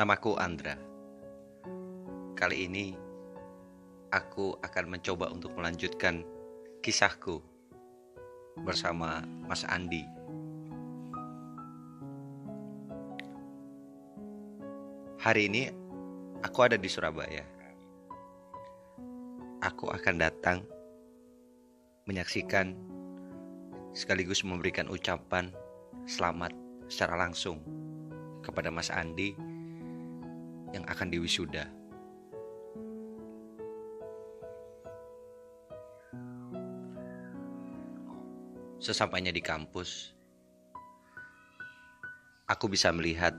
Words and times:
Namaku 0.00 0.32
Andra. 0.40 0.80
Kali 2.32 2.64
ini 2.64 2.96
aku 4.08 4.56
akan 4.64 4.96
mencoba 4.96 5.28
untuk 5.28 5.52
melanjutkan 5.52 6.24
kisahku 6.80 7.44
bersama 8.64 9.20
Mas 9.44 9.60
Andi. 9.68 10.00
Hari 15.20 15.52
ini 15.52 15.68
aku 16.48 16.58
ada 16.64 16.80
di 16.80 16.88
Surabaya. 16.88 17.44
Aku 19.60 19.92
akan 19.92 20.16
datang 20.16 20.64
menyaksikan 22.08 22.72
sekaligus 23.92 24.48
memberikan 24.48 24.88
ucapan 24.88 25.52
selamat 26.08 26.56
secara 26.88 27.20
langsung 27.20 27.60
kepada 28.40 28.72
Mas 28.72 28.88
Andi 28.88 29.49
yang 30.70 30.86
akan 30.86 31.08
diwisuda. 31.10 31.66
Sesampainya 38.80 39.28
di 39.28 39.44
kampus, 39.44 40.16
aku 42.48 42.72
bisa 42.72 42.88
melihat 42.96 43.36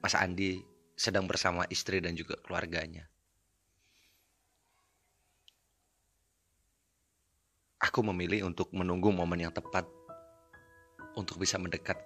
Mas 0.00 0.14
Andi 0.14 0.62
sedang 0.94 1.26
bersama 1.26 1.66
istri 1.66 1.98
dan 1.98 2.14
juga 2.14 2.38
keluarganya. 2.40 3.10
Aku 7.80 8.06
memilih 8.06 8.46
untuk 8.46 8.70
menunggu 8.70 9.10
momen 9.10 9.40
yang 9.40 9.52
tepat 9.56 9.88
untuk 11.18 11.42
bisa 11.42 11.58
mendekat 11.58 11.98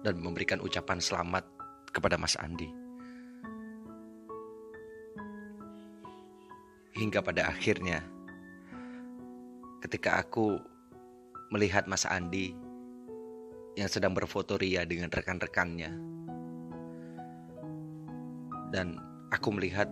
dan 0.00 0.16
memberikan 0.16 0.62
ucapan 0.64 1.02
selamat 1.02 1.44
kepada 1.92 2.16
Mas 2.16 2.38
Andi. 2.40 2.89
Hingga 7.00 7.24
pada 7.24 7.48
akhirnya, 7.48 8.04
ketika 9.80 10.20
aku 10.20 10.60
melihat 11.48 11.88
Mas 11.88 12.04
Andi 12.04 12.52
yang 13.72 13.88
sedang 13.88 14.12
berfoto 14.12 14.60
ria 14.60 14.84
dengan 14.84 15.08
rekan-rekannya, 15.08 15.96
dan 18.68 19.00
aku 19.32 19.48
melihat 19.48 19.88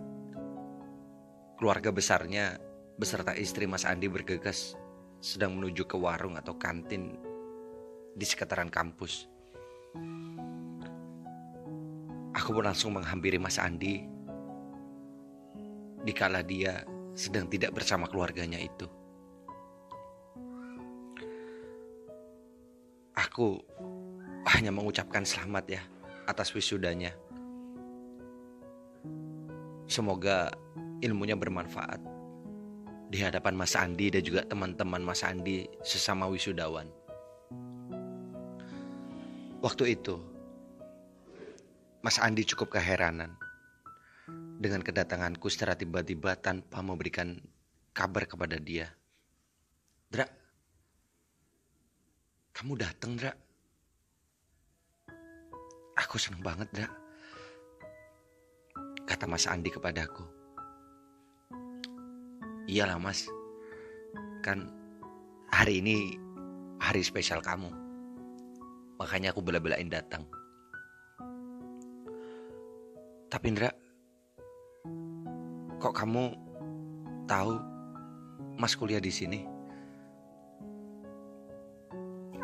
keluarga 1.57 1.89
besarnya 1.89 2.61
beserta 3.01 3.33
istri 3.33 3.65
Mas 3.65 3.89
Andi 3.89 4.05
bergegas 4.05 4.77
sedang 5.17 5.57
menuju 5.57 5.89
ke 5.89 5.97
warung 5.97 6.37
atau 6.37 6.53
kantin 6.61 7.17
di 8.13 8.21
sekitaran 8.21 8.69
kampus. 8.69 9.25
Aku 12.37 12.53
pun 12.53 12.69
langsung 12.69 12.93
menghampiri 12.93 13.41
Mas 13.41 13.57
Andi. 13.57 14.05
Dikala 16.05 16.45
dia 16.45 16.85
sedang 17.19 17.51
tidak 17.51 17.75
bersama 17.75 18.07
keluarganya 18.07 18.55
itu. 18.55 18.87
Aku 23.11 23.59
hanya 24.47 24.71
mengucapkan 24.71 25.27
selamat 25.27 25.65
ya 25.67 25.83
atas 26.31 26.55
wisudanya. 26.55 27.11
Semoga 29.91 30.47
ilmunya 31.03 31.35
bermanfaat 31.35 31.99
di 33.11 33.19
hadapan 33.19 33.59
Mas 33.59 33.75
Andi 33.75 34.07
dan 34.07 34.23
juga 34.23 34.47
teman-teman 34.47 35.03
Mas 35.03 35.19
Andi 35.27 35.67
sesama 35.83 36.31
wisudawan. 36.31 36.87
Waktu 39.59 39.99
itu, 39.99 40.15
Mas 41.99 42.15
Andi 42.15 42.47
cukup 42.47 42.79
keheranan 42.79 43.35
dengan 44.59 44.83
kedatanganku 44.83 45.47
secara 45.47 45.79
tiba-tiba 45.79 46.35
tanpa 46.35 46.83
memberikan 46.83 47.39
kabar 47.95 48.27
kepada 48.27 48.59
dia. 48.59 48.91
Dra, 50.11 50.27
kamu 52.51 52.73
datang, 52.75 53.15
Dra. 53.15 53.31
Aku 55.95 56.19
senang 56.19 56.43
banget, 56.43 56.67
Dra. 56.75 56.87
Kata 59.07 59.25
Mas 59.25 59.47
Andi 59.47 59.71
kepadaku. 59.71 60.27
Iyalah, 62.67 62.99
Mas. 62.99 63.25
Kan 64.43 64.67
hari 65.55 65.79
ini 65.79 66.19
hari 66.83 66.99
spesial 66.99 67.39
kamu. 67.39 67.71
Makanya 68.99 69.31
aku 69.31 69.39
bela-belain 69.39 69.87
datang. 69.87 70.27
Tapi 73.29 73.45
Indra, 73.45 73.69
kok 75.79 75.95
kamu 75.95 76.35
tahu 77.25 77.55
Mas 78.59 78.75
kuliah 78.75 78.99
di 78.99 79.07
sini? 79.07 79.47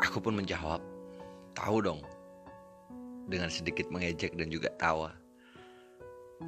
Aku 0.00 0.20
pun 0.20 0.32
menjawab, 0.32 0.80
tahu 1.52 1.84
dong. 1.84 2.00
Dengan 3.28 3.52
sedikit 3.52 3.92
mengejek 3.92 4.32
dan 4.38 4.48
juga 4.48 4.72
tawa. 4.80 5.12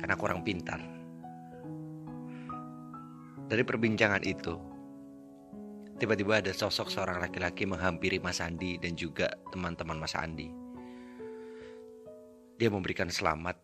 Karena 0.00 0.16
kurang 0.16 0.40
pintar. 0.40 0.80
Dari 3.48 3.64
perbincangan 3.64 4.24
itu, 4.24 4.56
tiba-tiba 5.96 6.40
ada 6.40 6.52
sosok 6.52 6.88
seorang 6.88 7.20
laki-laki 7.20 7.64
menghampiri 7.68 8.20
Mas 8.20 8.40
Andi 8.40 8.80
dan 8.80 8.96
juga 8.96 9.28
teman-teman 9.52 10.00
Mas 10.00 10.16
Andi. 10.16 10.48
Dia 12.56 12.68
memberikan 12.72 13.12
selamat 13.12 13.56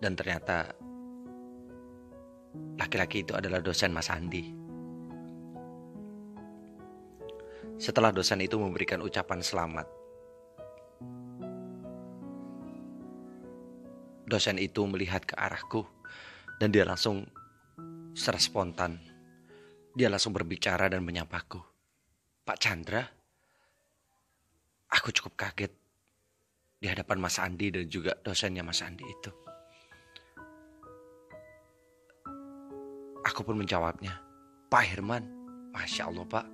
dan 0.00 0.16
ternyata 0.16 0.72
laki-laki 2.80 3.22
itu 3.22 3.36
adalah 3.36 3.60
dosen 3.60 3.92
Mas 3.92 4.08
Andi. 4.08 4.56
Setelah 7.80 8.12
dosen 8.12 8.44
itu 8.44 8.60
memberikan 8.60 9.00
ucapan 9.00 9.40
selamat, 9.40 9.88
dosen 14.28 14.60
itu 14.60 14.84
melihat 14.84 15.24
ke 15.24 15.32
arahku 15.36 15.88
dan 16.60 16.68
dia 16.68 16.84
langsung 16.84 17.24
secara 18.12 18.36
spontan, 18.36 19.00
dia 19.96 20.12
langsung 20.12 20.36
berbicara 20.36 20.92
dan 20.92 21.00
menyapaku. 21.00 21.60
Pak 22.44 22.58
Chandra, 22.60 23.00
aku 24.92 25.08
cukup 25.08 25.40
kaget 25.40 25.72
di 26.80 26.86
hadapan 26.88 27.16
Mas 27.16 27.40
Andi 27.40 27.72
dan 27.72 27.88
juga 27.88 28.12
dosennya 28.20 28.60
Mas 28.60 28.84
Andi 28.84 29.04
itu. 29.08 29.49
Aku 33.30 33.46
pun 33.46 33.54
menjawabnya, 33.54 34.18
Pak 34.66 34.90
Herman, 34.90 35.22
Masya 35.70 36.10
Allah 36.10 36.26
Pak. 36.26 36.46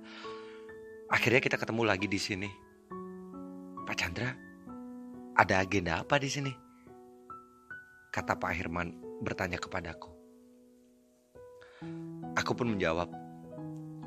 Akhirnya 1.09 1.41
kita 1.41 1.57
ketemu 1.57 1.89
lagi 1.89 2.05
di 2.05 2.21
sini. 2.21 2.49
Pak 3.81 3.97
Chandra, 3.97 4.29
ada 5.33 5.65
agenda 5.65 6.05
apa 6.05 6.21
di 6.21 6.29
sini? 6.29 6.53
Kata 8.13 8.37
Pak 8.37 8.53
Herman 8.53 8.93
bertanya 9.25 9.57
kepadaku. 9.57 10.13
Aku 12.37 12.53
pun 12.53 12.77
menjawab, 12.77 13.09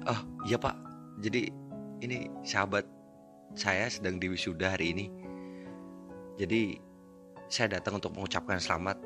Oh 0.07 0.21
iya 0.47 0.55
Pak, 0.55 0.79
jadi 1.19 1.51
ini 2.07 2.31
sahabat 2.47 2.87
saya 3.59 3.91
sedang 3.91 4.23
di 4.23 4.31
wisuda 4.31 4.79
hari 4.79 4.95
ini. 4.95 5.07
Jadi 6.39 6.79
saya 7.51 7.83
datang 7.83 7.99
untuk 7.99 8.15
mengucapkan 8.15 8.63
selamat 8.63 9.03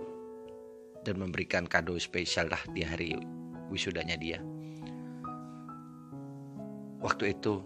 dan 1.08 1.16
memberikan 1.16 1.64
kado 1.64 1.96
spesial 1.96 2.52
lah 2.52 2.60
di 2.76 2.84
hari 2.84 3.16
wisudanya 3.74 4.14
dia. 4.14 4.38
Waktu 7.02 7.34
itu 7.34 7.60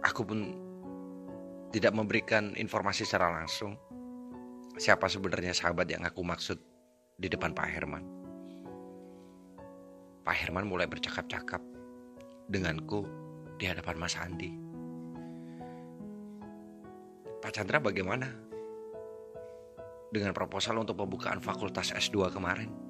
aku 0.00 0.24
pun 0.24 0.40
tidak 1.70 1.92
memberikan 1.92 2.56
informasi 2.56 3.04
secara 3.04 3.30
langsung 3.36 3.76
siapa 4.80 5.12
sebenarnya 5.12 5.52
sahabat 5.52 5.88
yang 5.92 6.04
aku 6.08 6.24
maksud 6.24 6.56
di 7.20 7.28
depan 7.28 7.52
Pak 7.52 7.68
Herman. 7.68 8.04
Pak 10.24 10.36
Herman 10.36 10.66
mulai 10.66 10.88
bercakap-cakap 10.88 11.60
denganku 12.50 13.06
di 13.56 13.64
hadapan 13.68 13.96
Mas 13.96 14.18
Andi. 14.18 14.52
Pak 17.40 17.52
Chandra 17.54 17.78
bagaimana? 17.78 18.26
Dengan 20.10 20.34
proposal 20.34 20.80
untuk 20.80 20.98
pembukaan 20.98 21.38
fakultas 21.38 21.94
S2 21.94 22.34
kemarin. 22.34 22.85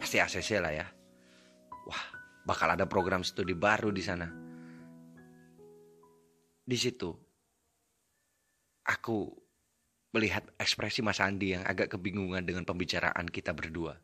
Pasti 0.00 0.16
ACC 0.16 0.56
lah 0.56 0.72
ya. 0.72 0.86
Wah, 1.84 2.04
bakal 2.48 2.72
ada 2.72 2.88
program 2.88 3.20
studi 3.20 3.52
baru 3.52 3.92
di 3.92 4.00
sana. 4.00 4.24
Di 6.64 6.76
situ, 6.80 7.12
aku 8.88 9.28
melihat 10.16 10.48
ekspresi 10.56 11.04
Mas 11.04 11.20
Andi 11.20 11.52
yang 11.52 11.64
agak 11.68 11.92
kebingungan 11.92 12.42
dengan 12.48 12.64
pembicaraan 12.64 13.28
kita 13.28 13.52
berdua. 13.52 14.00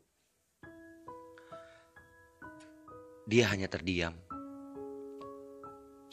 Dia 3.27 3.49
hanya 3.51 3.67
terdiam. 3.67 4.15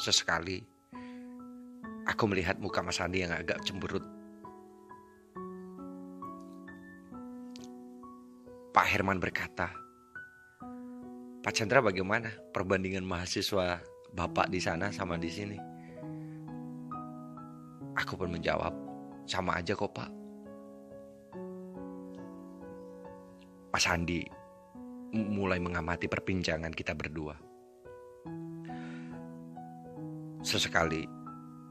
Sesekali, 0.02 0.66
Aku 2.04 2.28
melihat 2.28 2.60
muka 2.60 2.84
Mas 2.84 3.00
Andi 3.00 3.24
yang 3.24 3.32
agak 3.32 3.64
cemberut. 3.64 4.04
Pak 8.74 8.90
Herman 8.90 9.22
berkata, 9.22 9.70
Pak 11.46 11.54
Chandra 11.54 11.78
bagaimana 11.78 12.34
perbandingan 12.50 13.06
mahasiswa 13.06 13.78
Bapak 14.18 14.50
di 14.50 14.58
sana 14.58 14.90
sama 14.90 15.22
di 15.22 15.30
sini? 15.30 15.62
Aku 17.94 18.18
pun 18.18 18.34
menjawab, 18.34 18.74
sama 19.30 19.62
aja 19.62 19.78
kok 19.78 19.94
Pak. 19.94 20.10
Mas 23.78 23.86
Andi 23.86 24.26
mulai 25.14 25.62
mengamati 25.62 26.10
perbincangan 26.10 26.74
kita 26.74 26.98
berdua. 26.98 27.38
Sesekali 30.42 31.06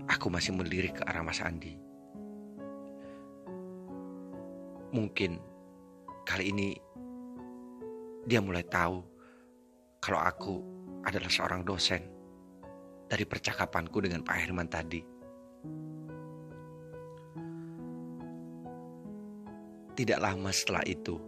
aku 0.06 0.30
masih 0.30 0.54
melirik 0.54 0.98
ke 0.98 1.02
arah 1.02 1.26
Mas 1.26 1.42
Andi. 1.42 1.74
Mungkin 4.94 5.42
kali 6.22 6.54
ini 6.54 6.91
dia 8.22 8.38
mulai 8.38 8.62
tahu 8.62 9.02
kalau 9.98 10.20
aku 10.22 10.54
adalah 11.02 11.30
seorang 11.30 11.66
dosen 11.66 12.02
dari 13.10 13.26
percakapanku 13.26 13.98
dengan 13.98 14.22
Pak 14.22 14.36
Herman 14.38 14.68
tadi. 14.70 15.02
Tidak 19.92 20.18
lama 20.22 20.48
setelah 20.48 20.80
itu, 20.88 21.20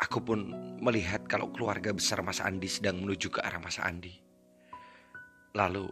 aku 0.00 0.18
pun 0.24 0.40
melihat 0.80 1.28
kalau 1.28 1.52
keluarga 1.52 1.92
besar 1.92 2.24
Mas 2.24 2.40
Andi 2.40 2.66
sedang 2.66 2.98
menuju 3.04 3.28
ke 3.28 3.44
arah 3.44 3.60
Mas 3.60 3.76
Andi. 3.76 4.16
Lalu 5.52 5.84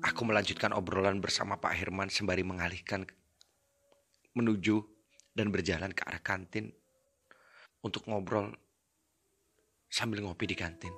aku 0.00 0.20
melanjutkan 0.24 0.72
obrolan 0.72 1.20
bersama 1.20 1.60
Pak 1.60 1.76
Herman 1.76 2.08
sembari 2.08 2.40
mengalihkan 2.40 3.04
menuju 4.32 4.80
dan 5.36 5.52
berjalan 5.52 5.92
ke 5.92 6.02
arah 6.08 6.24
kantin 6.24 6.72
untuk 7.84 8.08
ngobrol 8.08 8.48
sambil 9.92 10.24
ngopi 10.24 10.48
di 10.48 10.56
kantin. 10.56 10.90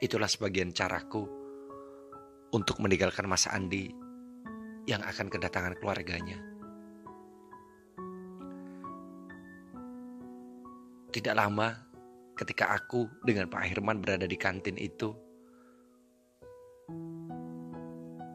Itulah 0.00 0.26
sebagian 0.26 0.72
caraku 0.72 1.28
untuk 2.56 2.80
meninggalkan 2.80 3.28
Mas 3.28 3.44
Andi 3.46 3.92
yang 4.88 5.04
akan 5.04 5.28
kedatangan 5.28 5.76
keluarganya. 5.76 6.40
Tidak 11.12 11.32
lama 11.32 11.72
ketika 12.36 12.76
aku 12.76 13.08
dengan 13.24 13.48
Pak 13.48 13.64
Herman 13.64 14.04
berada 14.04 14.28
di 14.28 14.36
kantin 14.36 14.76
itu, 14.76 15.16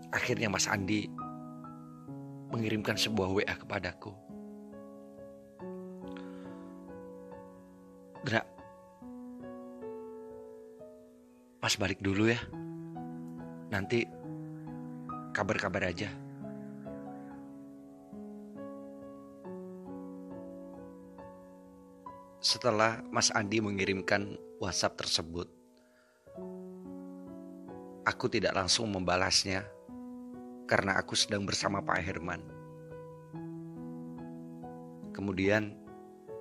akhirnya 0.09 0.49
Mas 0.49 0.65
Andi 0.65 1.05
mengirimkan 2.49 2.97
sebuah 2.97 3.29
WA 3.31 3.53
kepadaku. 3.53 4.30
Dra, 8.21 8.45
Mas 11.61 11.73
balik 11.77 11.97
dulu 11.97 12.29
ya. 12.29 12.37
Nanti 13.73 14.05
kabar-kabar 15.33 15.89
aja. 15.89 16.09
Setelah 22.41 23.01
Mas 23.09 23.33
Andi 23.33 23.57
mengirimkan 23.61 24.37
WhatsApp 24.61 25.01
tersebut, 25.01 25.49
aku 28.05 28.25
tidak 28.29 28.53
langsung 28.53 28.89
membalasnya 28.89 29.65
karena 30.69 30.97
aku 30.97 31.17
sedang 31.17 31.45
bersama 31.45 31.81
Pak 31.81 32.01
Herman. 32.01 32.41
Kemudian, 35.13 35.80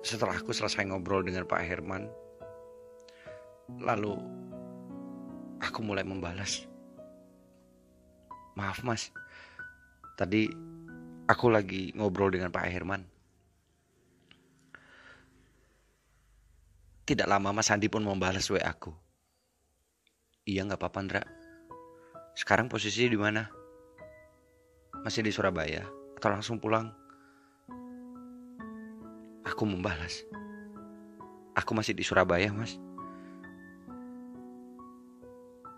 setelah 0.01 0.37
aku 0.37 0.49
selesai 0.49 0.85
ngobrol 0.89 1.21
dengan 1.21 1.45
Pak 1.45 1.61
Herman, 1.61 2.09
lalu 3.81 4.17
aku 5.61 5.79
mulai 5.85 6.01
membalas. 6.01 6.65
Maaf, 8.57 8.83
Mas, 8.83 9.13
tadi 10.19 10.49
aku 11.29 11.47
lagi 11.47 11.95
ngobrol 11.95 12.33
dengan 12.33 12.51
Pak 12.51 12.67
Herman. 12.67 13.01
Tidak 17.07 17.27
lama 17.27 17.55
Mas 17.55 17.71
Andi 17.71 17.87
pun 17.87 18.03
membalas 18.03 18.47
WA 18.51 18.61
aku. 18.61 18.93
Iya 20.47 20.65
nggak 20.65 20.79
apa-apa 20.81 20.99
Ndra. 21.05 21.23
Sekarang 22.33 22.71
posisinya 22.71 23.09
di 23.11 23.19
mana? 23.19 23.43
Masih 25.03 25.25
di 25.25 25.33
Surabaya 25.33 25.85
atau 26.17 26.29
langsung 26.29 26.61
pulang? 26.61 27.00
Aku 29.51 29.67
membalas. 29.67 30.23
Aku 31.53 31.75
masih 31.75 31.91
di 31.91 32.07
Surabaya, 32.07 32.49
Mas. 32.55 32.79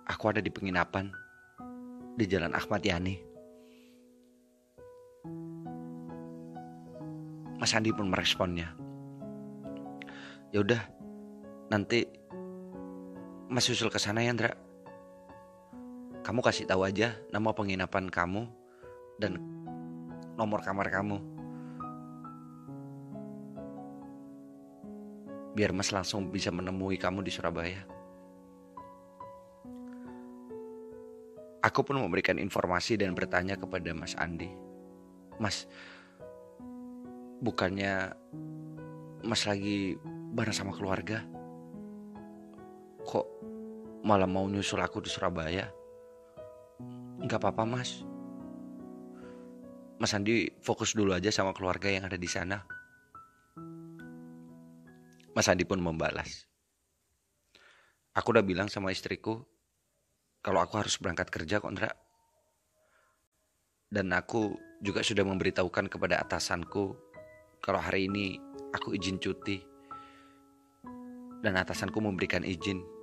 Aku 0.06 0.30
ada 0.30 0.40
di 0.40 0.54
penginapan 0.54 1.10
di 2.14 2.30
Jalan 2.30 2.54
Ahmad 2.54 2.86
Yani. 2.86 3.18
Mas 7.58 7.74
Andi 7.74 7.90
pun 7.90 8.14
meresponnya. 8.14 8.70
Ya 10.54 10.62
udah, 10.62 10.82
Nanti 11.74 12.06
Mas 13.50 13.66
susul 13.66 13.90
ke 13.90 13.98
sana 13.98 14.22
ya, 14.22 14.30
Andra. 14.30 14.54
Kamu 16.22 16.46
kasih 16.46 16.70
tahu 16.70 16.86
aja 16.86 17.18
nama 17.34 17.50
penginapan 17.50 18.14
kamu 18.14 18.46
dan 19.18 19.42
nomor 20.38 20.62
kamar 20.62 20.94
kamu. 20.94 21.33
Biar 25.54 25.72
Mas 25.72 25.94
langsung 25.94 26.34
bisa 26.34 26.50
menemui 26.50 26.98
kamu 26.98 27.22
di 27.22 27.32
Surabaya. 27.34 27.86
Aku 31.64 31.80
pun 31.88 31.96
memberikan 32.02 32.36
informasi 32.42 33.00
dan 33.00 33.16
bertanya 33.16 33.56
kepada 33.56 33.96
Mas 33.96 34.18
Andi. 34.20 34.52
Mas, 35.40 35.70
bukannya 37.40 38.12
Mas 39.24 39.48
lagi 39.48 39.96
bareng 40.36 40.52
sama 40.52 40.76
keluarga? 40.76 41.24
kok 43.04 43.28
malah 44.04 44.28
mau 44.28 44.48
nyusul 44.48 44.80
aku 44.80 45.04
di 45.04 45.12
Surabaya? 45.12 45.68
Enggak 47.20 47.40
apa-apa 47.44 47.64
mas. 47.68 48.04
Mas 50.00 50.12
Andi 50.12 50.52
fokus 50.60 50.96
dulu 50.96 51.16
aja 51.16 51.32
sama 51.32 51.56
keluarga 51.56 51.88
yang 51.88 52.08
ada 52.08 52.20
di 52.20 52.28
sana. 52.28 52.64
Mas 55.34 55.50
Andi 55.50 55.66
pun 55.66 55.82
membalas. 55.82 56.46
Aku 58.14 58.30
udah 58.34 58.46
bilang 58.46 58.70
sama 58.70 58.94
istriku 58.94 59.42
kalau 60.46 60.62
aku 60.62 60.78
harus 60.78 60.98
berangkat 61.02 61.34
kerja 61.34 61.58
kok 61.58 61.74
Ndra. 61.74 61.92
Dan 63.90 64.10
aku 64.14 64.54
juga 64.82 65.06
sudah 65.06 65.26
memberitahukan 65.26 65.90
kepada 65.90 66.22
atasanku 66.22 66.94
kalau 67.62 67.82
hari 67.82 68.10
ini 68.10 68.38
aku 68.74 68.94
izin 68.94 69.18
cuti. 69.18 69.62
Dan 71.44 71.60
atasanku 71.60 72.00
memberikan 72.00 72.46
izin 72.46 72.94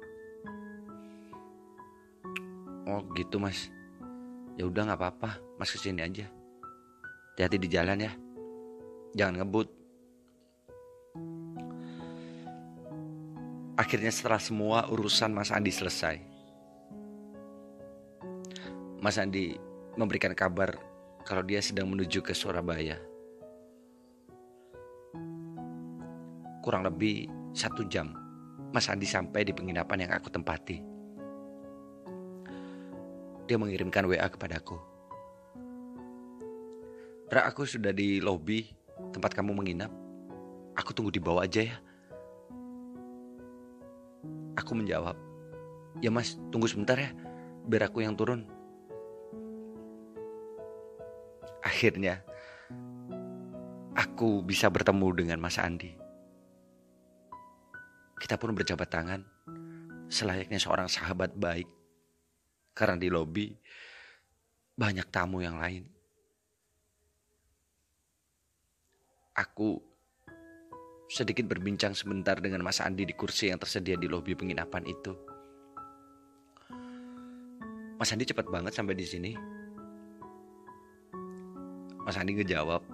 Oh 2.91 3.07
gitu 3.15 3.39
mas. 3.39 3.71
Ya 4.59 4.67
udah 4.67 4.91
nggak 4.91 4.99
apa-apa, 4.99 5.39
mas 5.63 5.71
ke 5.71 5.79
sini 5.79 6.03
aja. 6.03 6.27
Hati-hati 7.33 7.57
di 7.63 7.69
jalan 7.71 8.03
ya. 8.03 8.13
Jangan 9.15 9.47
ngebut. 9.47 9.80
Akhirnya 13.81 14.13
setelah 14.13 14.37
semua 14.37 14.85
urusan 14.93 15.33
Mas 15.33 15.49
Andi 15.49 15.73
selesai. 15.73 16.21
Mas 19.01 19.17
Andi 19.17 19.57
memberikan 19.97 20.37
kabar 20.37 20.77
kalau 21.25 21.41
dia 21.41 21.65
sedang 21.65 21.89
menuju 21.89 22.21
ke 22.21 22.37
Surabaya. 22.37 23.01
Kurang 26.61 26.85
lebih 26.85 27.25
satu 27.57 27.89
jam, 27.89 28.13
Mas 28.69 28.93
Andi 28.93 29.09
sampai 29.09 29.49
di 29.49 29.57
penginapan 29.57 30.05
yang 30.05 30.13
aku 30.13 30.29
tempati 30.29 30.91
dia 33.51 33.59
mengirimkan 33.59 34.07
WA 34.07 34.31
kepadaku. 34.31 34.79
Ra, 37.35 37.51
aku 37.51 37.67
sudah 37.67 37.91
di 37.91 38.23
lobi 38.23 38.71
tempat 39.11 39.35
kamu 39.35 39.59
menginap. 39.59 39.91
Aku 40.79 40.95
tunggu 40.95 41.11
di 41.11 41.19
bawah 41.19 41.43
aja 41.43 41.67
ya. 41.67 41.77
Aku 44.61 44.77
menjawab, 44.77 45.17
ya 46.05 46.13
mas 46.13 46.37
tunggu 46.53 46.69
sebentar 46.69 47.01
ya, 47.01 47.11
biar 47.65 47.89
aku 47.89 48.05
yang 48.05 48.13
turun. 48.13 48.45
Akhirnya, 51.65 52.21
aku 53.97 54.45
bisa 54.45 54.69
bertemu 54.69 55.09
dengan 55.17 55.39
Mas 55.41 55.57
Andi. 55.57 55.97
Kita 58.21 58.37
pun 58.37 58.53
berjabat 58.53 58.89
tangan, 58.93 59.25
selayaknya 60.13 60.61
seorang 60.61 60.93
sahabat 60.93 61.33
baik 61.33 61.69
karena 62.77 63.01
di 63.01 63.09
lobi 63.09 63.49
banyak 64.77 65.09
tamu 65.09 65.41
yang 65.41 65.57
lain. 65.57 65.89
Aku 69.37 69.90
sedikit 71.11 71.51
berbincang 71.51 71.91
sebentar 71.91 72.39
dengan 72.39 72.63
Mas 72.63 72.79
Andi 72.79 73.03
di 73.03 73.11
kursi 73.11 73.51
yang 73.51 73.59
tersedia 73.59 73.99
di 73.99 74.07
lobi 74.07 74.39
penginapan 74.39 74.87
itu. 74.87 75.11
Mas 77.99 78.15
Andi 78.15 78.23
cepat 78.23 78.47
banget 78.47 78.79
sampai 78.79 78.95
di 78.95 79.03
sini. 79.03 79.35
Mas 82.07 82.15
Andi 82.15 82.39
ngejawab, 82.39 82.87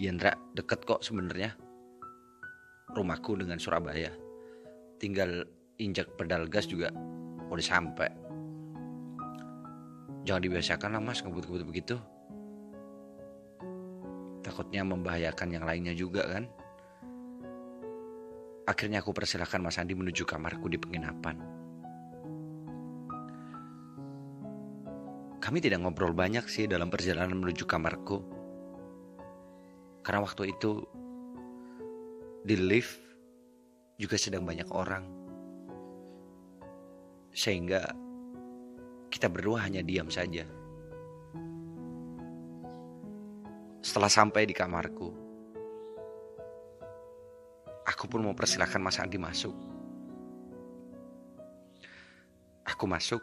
Yendra 0.00 0.32
deket 0.56 0.88
kok 0.88 1.04
sebenarnya. 1.04 1.52
Rumahku 2.96 3.36
dengan 3.36 3.60
Surabaya. 3.60 4.08
Tinggal 4.96 5.44
injak 5.76 6.08
pedal 6.16 6.48
gas 6.48 6.64
juga 6.64 6.88
udah 7.52 7.62
sampai. 7.62 8.08
Jangan 10.24 10.42
dibiasakan 10.48 10.96
lah 10.96 11.02
mas 11.04 11.20
ngebut-ngebut 11.20 11.68
begitu. 11.68 11.96
Takutnya 14.40 14.80
membahayakan 14.80 15.48
yang 15.54 15.64
lainnya 15.68 15.92
juga 15.92 16.24
kan. 16.24 16.48
Akhirnya 18.70 19.02
aku 19.02 19.10
persilahkan 19.10 19.58
Mas 19.58 19.82
Andi 19.82 19.98
menuju 19.98 20.22
kamarku 20.22 20.70
di 20.70 20.78
penginapan. 20.78 21.42
Kami 25.42 25.58
tidak 25.58 25.82
ngobrol 25.82 26.14
banyak 26.14 26.46
sih 26.46 26.70
dalam 26.70 26.86
perjalanan 26.86 27.34
menuju 27.34 27.66
kamarku. 27.66 28.22
Karena 30.06 30.22
waktu 30.22 30.54
itu 30.54 30.86
di 32.46 32.54
lift 32.54 32.94
juga 33.98 34.14
sedang 34.14 34.46
banyak 34.46 34.70
orang. 34.70 35.02
Sehingga 37.34 37.90
kita 39.10 39.26
berdua 39.26 39.66
hanya 39.66 39.82
diam 39.82 40.06
saja. 40.06 40.46
Setelah 43.82 44.12
sampai 44.12 44.46
di 44.46 44.54
kamarku, 44.54 45.29
aku 48.00 48.16
pun 48.16 48.24
mau 48.24 48.32
persilahkan 48.32 48.80
Mas 48.80 48.96
Andi 48.96 49.20
masuk. 49.20 49.52
Aku 52.64 52.88
masuk 52.88 53.20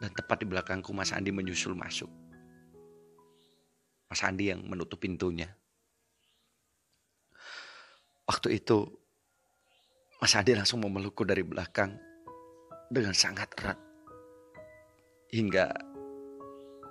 dan 0.00 0.08
tepat 0.08 0.40
di 0.40 0.48
belakangku 0.48 0.88
Mas 0.96 1.12
Andi 1.12 1.36
menyusul 1.36 1.76
masuk. 1.76 2.08
Mas 4.08 4.24
Andi 4.24 4.56
yang 4.56 4.64
menutup 4.64 5.04
pintunya. 5.04 5.52
Waktu 8.24 8.56
itu 8.56 8.88
Mas 10.16 10.32
Andi 10.32 10.56
langsung 10.56 10.80
memelukku 10.80 11.20
dari 11.28 11.44
belakang 11.44 11.92
dengan 12.88 13.12
sangat 13.12 13.52
erat 13.60 13.76
hingga 15.28 15.76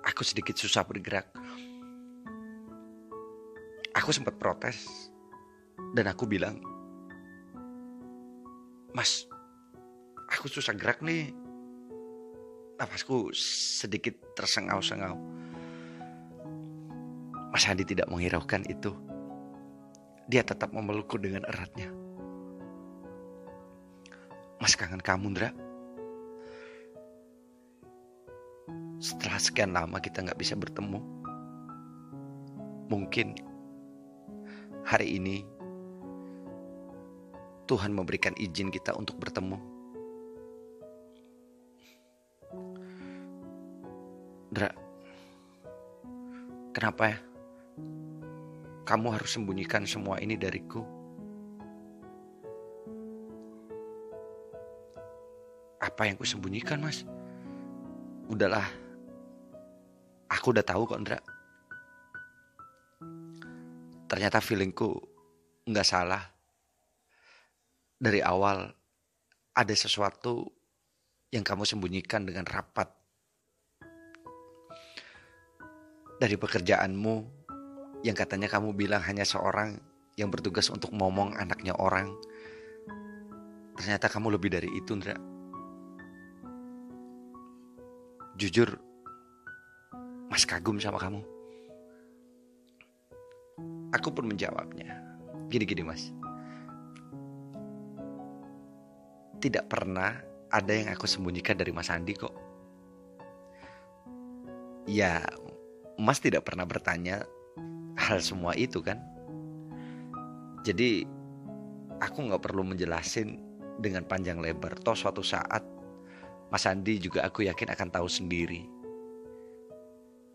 aku 0.06 0.22
sedikit 0.22 0.54
susah 0.54 0.86
bergerak. 0.86 1.26
Aku 3.98 4.14
sempat 4.14 4.38
protes 4.38 4.86
dan 5.90 6.06
aku 6.06 6.30
bilang, 6.30 6.75
Mas, 8.96 9.28
aku 10.32 10.48
susah 10.48 10.72
gerak 10.72 11.04
nih. 11.04 11.36
Napasku 12.80 13.28
sedikit 13.36 14.16
tersengau-sengau. 14.32 15.20
Mas 17.52 17.68
Hadi 17.68 17.84
tidak 17.84 18.08
menghiraukan 18.08 18.64
itu. 18.64 18.96
Dia 20.32 20.40
tetap 20.40 20.72
memelukku 20.72 21.20
dengan 21.20 21.44
eratnya. 21.44 21.92
Mas 24.56 24.72
kangen 24.72 25.04
kamu, 25.04 25.36
Ndra. 25.36 25.50
setelah 29.06 29.38
sekian 29.38 29.70
lama 29.76 30.00
kita 30.00 30.24
nggak 30.24 30.40
bisa 30.40 30.56
bertemu. 30.56 30.98
Mungkin 32.90 33.34
hari 34.86 35.18
ini 35.18 35.42
Tuhan 37.66 37.90
memberikan 37.90 38.32
izin 38.38 38.70
kita 38.70 38.94
untuk 38.94 39.18
bertemu. 39.18 39.58
Dra, 44.54 44.70
kenapa 46.70 47.02
ya? 47.10 47.18
Kamu 48.86 49.10
harus 49.10 49.34
sembunyikan 49.34 49.82
semua 49.82 50.22
ini 50.22 50.38
dariku. 50.38 50.86
Apa 55.82 56.06
yang 56.06 56.16
kusembunyikan, 56.16 56.78
Mas? 56.78 57.02
Udahlah, 58.30 58.64
Aku 60.26 60.50
udah 60.50 60.64
tahu 60.66 60.90
kok 60.90 61.00
Ndra. 61.00 61.18
Ternyata 64.06 64.42
feelingku 64.42 64.90
nggak 65.66 65.86
salah. 65.86 66.35
Dari 67.96 68.20
awal 68.20 68.68
ada 69.56 69.74
sesuatu 69.74 70.44
yang 71.32 71.40
kamu 71.40 71.64
sembunyikan 71.64 72.28
dengan 72.28 72.44
rapat. 72.44 72.92
Dari 76.20 76.36
pekerjaanmu 76.36 77.14
yang 78.04 78.12
katanya 78.12 78.52
kamu 78.52 78.76
bilang 78.76 79.00
hanya 79.00 79.24
seorang 79.24 79.80
yang 80.20 80.28
bertugas 80.28 80.68
untuk 80.68 80.92
ngomong 80.92 81.36
anaknya 81.40 81.72
orang. 81.76 82.12
Ternyata 83.80 84.12
kamu 84.12 84.36
lebih 84.36 84.52
dari 84.52 84.68
itu, 84.76 84.92
Ndra. 84.96 85.16
Jujur, 88.36 88.76
Mas 90.28 90.44
kagum 90.44 90.76
sama 90.76 91.00
kamu. 91.00 91.24
Aku 93.96 94.12
pun 94.12 94.28
menjawabnya. 94.28 95.00
Gini-gini 95.48 95.80
mas. 95.80 96.12
Tidak 99.42 99.64
pernah 99.68 100.16
ada 100.50 100.72
yang 100.72 100.92
aku 100.92 101.04
sembunyikan 101.04 101.58
dari 101.58 101.70
Mas 101.74 101.92
Andi 101.92 102.14
kok. 102.16 102.34
Ya, 104.86 105.22
Mas 105.98 106.22
tidak 106.22 106.46
pernah 106.46 106.64
bertanya 106.64 107.26
hal 107.98 108.22
semua 108.22 108.54
itu 108.54 108.78
kan. 108.80 109.02
Jadi 110.62 111.06
aku 112.02 112.18
nggak 112.30 112.42
perlu 112.42 112.62
menjelasin 112.62 113.38
dengan 113.82 114.06
panjang 114.06 114.38
lebar. 114.38 114.78
Toh 114.82 114.94
suatu 114.96 115.20
saat 115.22 115.62
Mas 116.48 116.64
Andi 116.64 117.02
juga 117.02 117.26
aku 117.26 117.44
yakin 117.44 117.74
akan 117.74 117.88
tahu 117.90 118.06
sendiri 118.06 118.76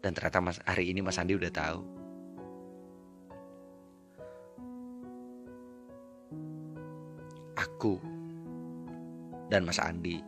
dan 0.02 0.18
ternyata 0.18 0.42
mas, 0.42 0.58
hari 0.66 0.90
ini 0.90 1.00
Mas 1.06 1.22
Andi 1.22 1.38
udah 1.38 1.54
tahu. 1.54 1.80
Aku 7.54 8.02
dan 9.52 9.68
Mas 9.68 9.84
Andi 9.84 10.24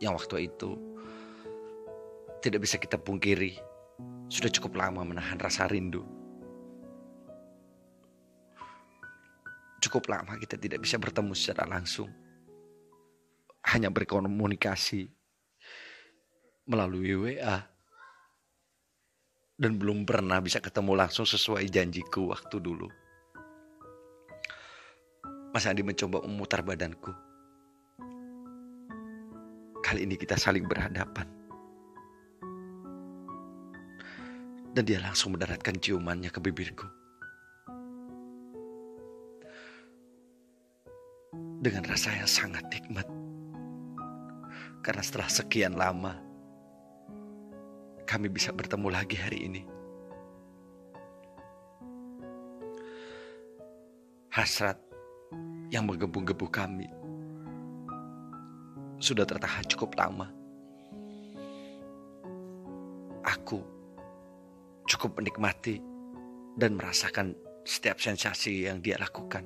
yang 0.00 0.16
waktu 0.16 0.48
itu 0.48 0.72
tidak 2.40 2.64
bisa 2.64 2.80
kita 2.80 2.96
pungkiri 2.96 3.52
sudah 4.32 4.48
cukup 4.48 4.80
lama 4.80 5.04
menahan 5.04 5.36
rasa 5.36 5.68
rindu. 5.68 6.00
Cukup 9.84 10.08
lama 10.08 10.40
kita 10.40 10.56
tidak 10.56 10.80
bisa 10.80 10.96
bertemu 10.96 11.36
secara 11.36 11.68
langsung. 11.68 12.08
Hanya 13.68 13.92
berkomunikasi 13.92 15.06
melalui 16.66 17.12
WA 17.14 17.60
dan 19.54 19.78
belum 19.78 20.08
pernah 20.08 20.40
bisa 20.40 20.58
ketemu 20.58 20.96
langsung 20.96 21.28
sesuai 21.28 21.68
janjiku 21.68 22.32
waktu 22.32 22.56
dulu. 22.58 22.88
Mas 25.52 25.68
Andi 25.68 25.84
mencoba 25.84 26.24
memutar 26.24 26.64
badanku. 26.64 27.31
Kali 29.82 30.06
ini 30.06 30.14
kita 30.14 30.38
saling 30.38 30.70
berhadapan. 30.70 31.26
Dan 34.72 34.82
dia 34.88 35.02
langsung 35.02 35.34
mendaratkan 35.34 35.76
ciumannya 35.76 36.30
ke 36.30 36.38
bibirku. 36.38 36.86
Dengan 41.60 41.82
rasa 41.90 42.14
yang 42.14 42.30
sangat 42.30 42.64
nikmat. 42.70 43.04
Karena 44.80 45.02
setelah 45.02 45.28
sekian 45.28 45.74
lama, 45.76 46.16
kami 48.06 48.30
bisa 48.30 48.54
bertemu 48.54 48.88
lagi 48.88 49.18
hari 49.18 49.38
ini. 49.50 49.62
Hasrat 54.32 54.80
yang 55.68 55.84
menggebu-gebu 55.84 56.48
kami 56.48 56.88
sudah 59.02 59.26
tertahan 59.26 59.66
cukup 59.66 59.98
lama. 59.98 60.30
Aku 63.26 63.58
cukup 64.86 65.18
menikmati 65.18 65.82
dan 66.54 66.78
merasakan 66.78 67.34
setiap 67.66 67.98
sensasi 67.98 68.70
yang 68.70 68.78
dia 68.78 68.94
lakukan. 69.02 69.42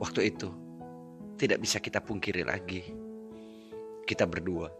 Waktu 0.00 0.32
itu, 0.32 0.48
tidak 1.36 1.60
bisa 1.60 1.76
kita 1.76 2.00
pungkiri 2.00 2.40
lagi. 2.40 2.80
Kita 4.08 4.24
berdua 4.24 4.72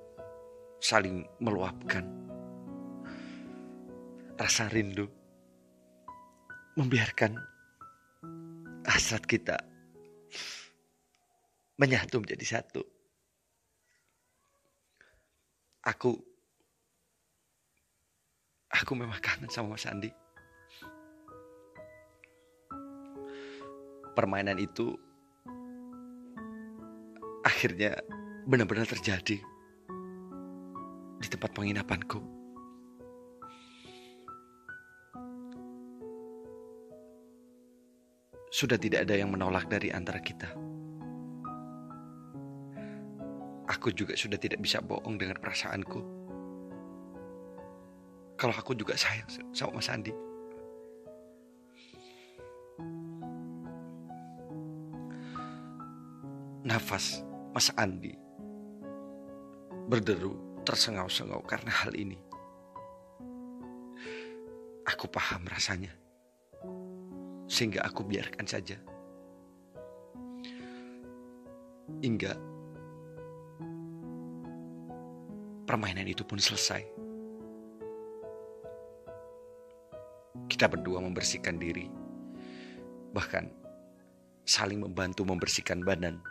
saling 0.81 1.29
meluapkan 1.45 2.09
rasa 4.41 4.73
rindu, 4.73 5.20
membiarkan 6.79 7.35
hasrat 8.87 9.27
kita 9.27 9.59
menyatu 11.81 12.21
menjadi 12.21 12.61
satu. 12.61 12.85
Aku 15.81 16.13
aku 18.69 18.93
memang 18.93 19.17
kangen 19.19 19.49
sama 19.49 19.75
Mas 19.75 19.89
Andi. 19.89 20.13
Permainan 24.13 24.61
itu 24.61 24.93
akhirnya 27.41 27.97
benar-benar 28.45 28.85
terjadi 28.85 29.41
di 31.21 31.29
tempat 31.29 31.53
penginapanku. 31.57 32.40
Sudah 38.61 38.77
tidak 38.77 39.09
ada 39.09 39.17
yang 39.17 39.33
menolak 39.33 39.73
dari 39.73 39.89
antara 39.89 40.21
kita. 40.21 40.53
Aku 43.73 43.89
juga 43.89 44.13
sudah 44.13 44.37
tidak 44.37 44.61
bisa 44.61 44.85
bohong 44.85 45.17
dengan 45.17 45.41
perasaanku. 45.41 46.01
Kalau 48.37 48.53
aku 48.53 48.77
juga 48.77 49.01
sayang 49.01 49.25
sama 49.57 49.81
Mas 49.81 49.89
Andi. 49.89 50.13
Nafas 56.61 57.25
Mas 57.57 57.73
Andi 57.81 58.13
berderu 59.89 60.37
tersengau-sengau 60.69 61.41
karena 61.49 61.73
hal 61.73 61.97
ini. 61.97 62.21
Aku 64.85 65.09
paham 65.09 65.49
rasanya. 65.49 66.00
Sehingga 67.51 67.83
aku 67.83 68.07
biarkan 68.07 68.47
saja. 68.47 68.79
Hingga 71.99 72.33
permainan 75.67 76.07
itu 76.07 76.23
pun 76.23 76.39
selesai. 76.39 76.87
Kita 80.47 80.71
berdua 80.71 81.03
membersihkan 81.03 81.59
diri, 81.59 81.91
bahkan 83.11 83.51
saling 84.47 84.87
membantu 84.87 85.27
membersihkan 85.27 85.83
badan. 85.83 86.23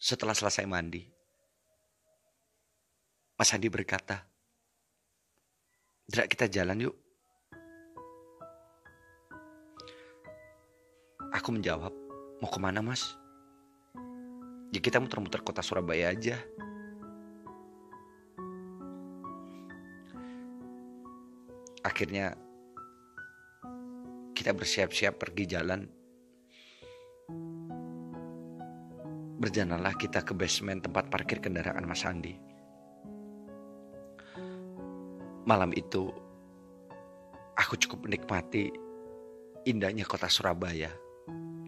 Setelah 0.00 0.34
selesai 0.34 0.66
mandi, 0.66 1.06
Mas 3.38 3.56
Andi 3.56 3.72
berkata, 3.72 4.20
Drak 6.10 6.26
kita 6.26 6.50
jalan 6.50 6.90
yuk. 6.90 6.96
Aku 11.30 11.54
menjawab, 11.54 11.94
mau 12.42 12.50
ke 12.50 12.58
mana 12.58 12.82
mas? 12.82 13.14
Ya 14.74 14.82
kita 14.82 14.98
muter-muter 14.98 15.38
kota 15.46 15.62
Surabaya 15.62 16.10
aja. 16.10 16.34
Akhirnya 21.86 22.34
kita 24.34 24.50
bersiap-siap 24.50 25.22
pergi 25.22 25.44
jalan. 25.46 25.86
Berjalanlah 29.38 29.94
kita 29.96 30.26
ke 30.26 30.34
basement 30.34 30.82
tempat 30.82 31.14
parkir 31.14 31.38
kendaraan 31.38 31.86
Mas 31.86 32.02
Andi. 32.02 32.34
Malam 35.46 35.70
itu 35.78 36.10
aku 37.54 37.78
cukup 37.78 38.04
menikmati 38.10 38.68
indahnya 39.64 40.04
kota 40.04 40.28
Surabaya 40.28 40.90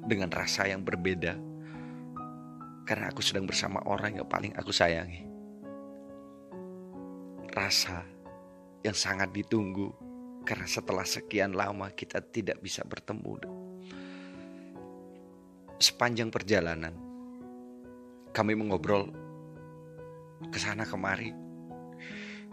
dengan 0.02 0.30
rasa 0.30 0.66
yang 0.66 0.82
berbeda 0.82 1.38
karena 2.82 3.08
aku 3.08 3.22
sedang 3.22 3.46
bersama 3.46 3.78
orang 3.86 4.18
yang 4.18 4.26
paling 4.26 4.52
aku 4.58 4.74
sayangi. 4.74 5.22
Rasa 7.52 8.02
yang 8.82 8.96
sangat 8.96 9.30
ditunggu 9.30 9.94
karena 10.42 10.66
setelah 10.66 11.06
sekian 11.06 11.54
lama 11.54 11.88
kita 11.94 12.18
tidak 12.18 12.58
bisa 12.58 12.82
bertemu. 12.82 13.38
Sepanjang 15.78 16.30
perjalanan, 16.30 16.94
kami 18.34 18.54
mengobrol 18.58 19.10
ke 20.50 20.58
sana 20.58 20.86
kemari. 20.86 21.30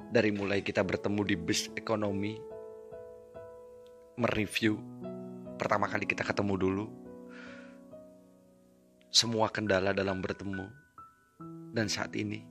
Dari 0.09 0.33
mulai 0.33 0.65
kita 0.65 0.81
bertemu 0.81 1.21
di 1.21 1.35
bus 1.37 1.69
ekonomi, 1.77 2.33
mereview 4.17 4.77
pertama 5.61 5.85
kali 5.85 6.09
kita 6.09 6.25
ketemu 6.25 6.53
dulu, 6.57 6.85
semua 9.09 9.49
kendala 9.49 9.93
dalam 9.93 10.21
bertemu. 10.21 10.69
Dan 11.73 11.89
saat 11.89 12.13
ini 12.17 12.41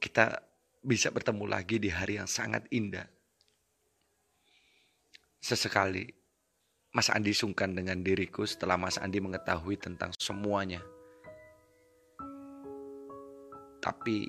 kita 0.00 0.40
bisa 0.84 1.10
bertemu 1.12 1.44
lagi 1.48 1.80
di 1.80 1.88
hari 1.92 2.20
yang 2.20 2.28
sangat 2.28 2.64
indah. 2.72 3.08
Sesekali 5.40 6.06
Mas 6.96 7.12
Andi 7.12 7.36
sungkan 7.36 7.76
dengan 7.76 8.00
diriku 8.00 8.48
setelah 8.48 8.80
Mas 8.80 8.96
Andi 8.96 9.20
mengetahui 9.20 9.76
tentang 9.76 10.16
semuanya. 10.16 10.80
Tapi 13.84 14.24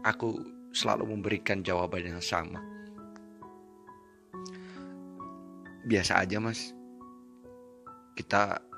aku 0.00 0.40
selalu 0.72 1.12
memberikan 1.12 1.60
jawaban 1.60 2.16
yang 2.16 2.24
sama. 2.24 2.64
Biasa 5.84 6.24
aja, 6.24 6.40
Mas. 6.40 6.72
Kita 8.16 8.71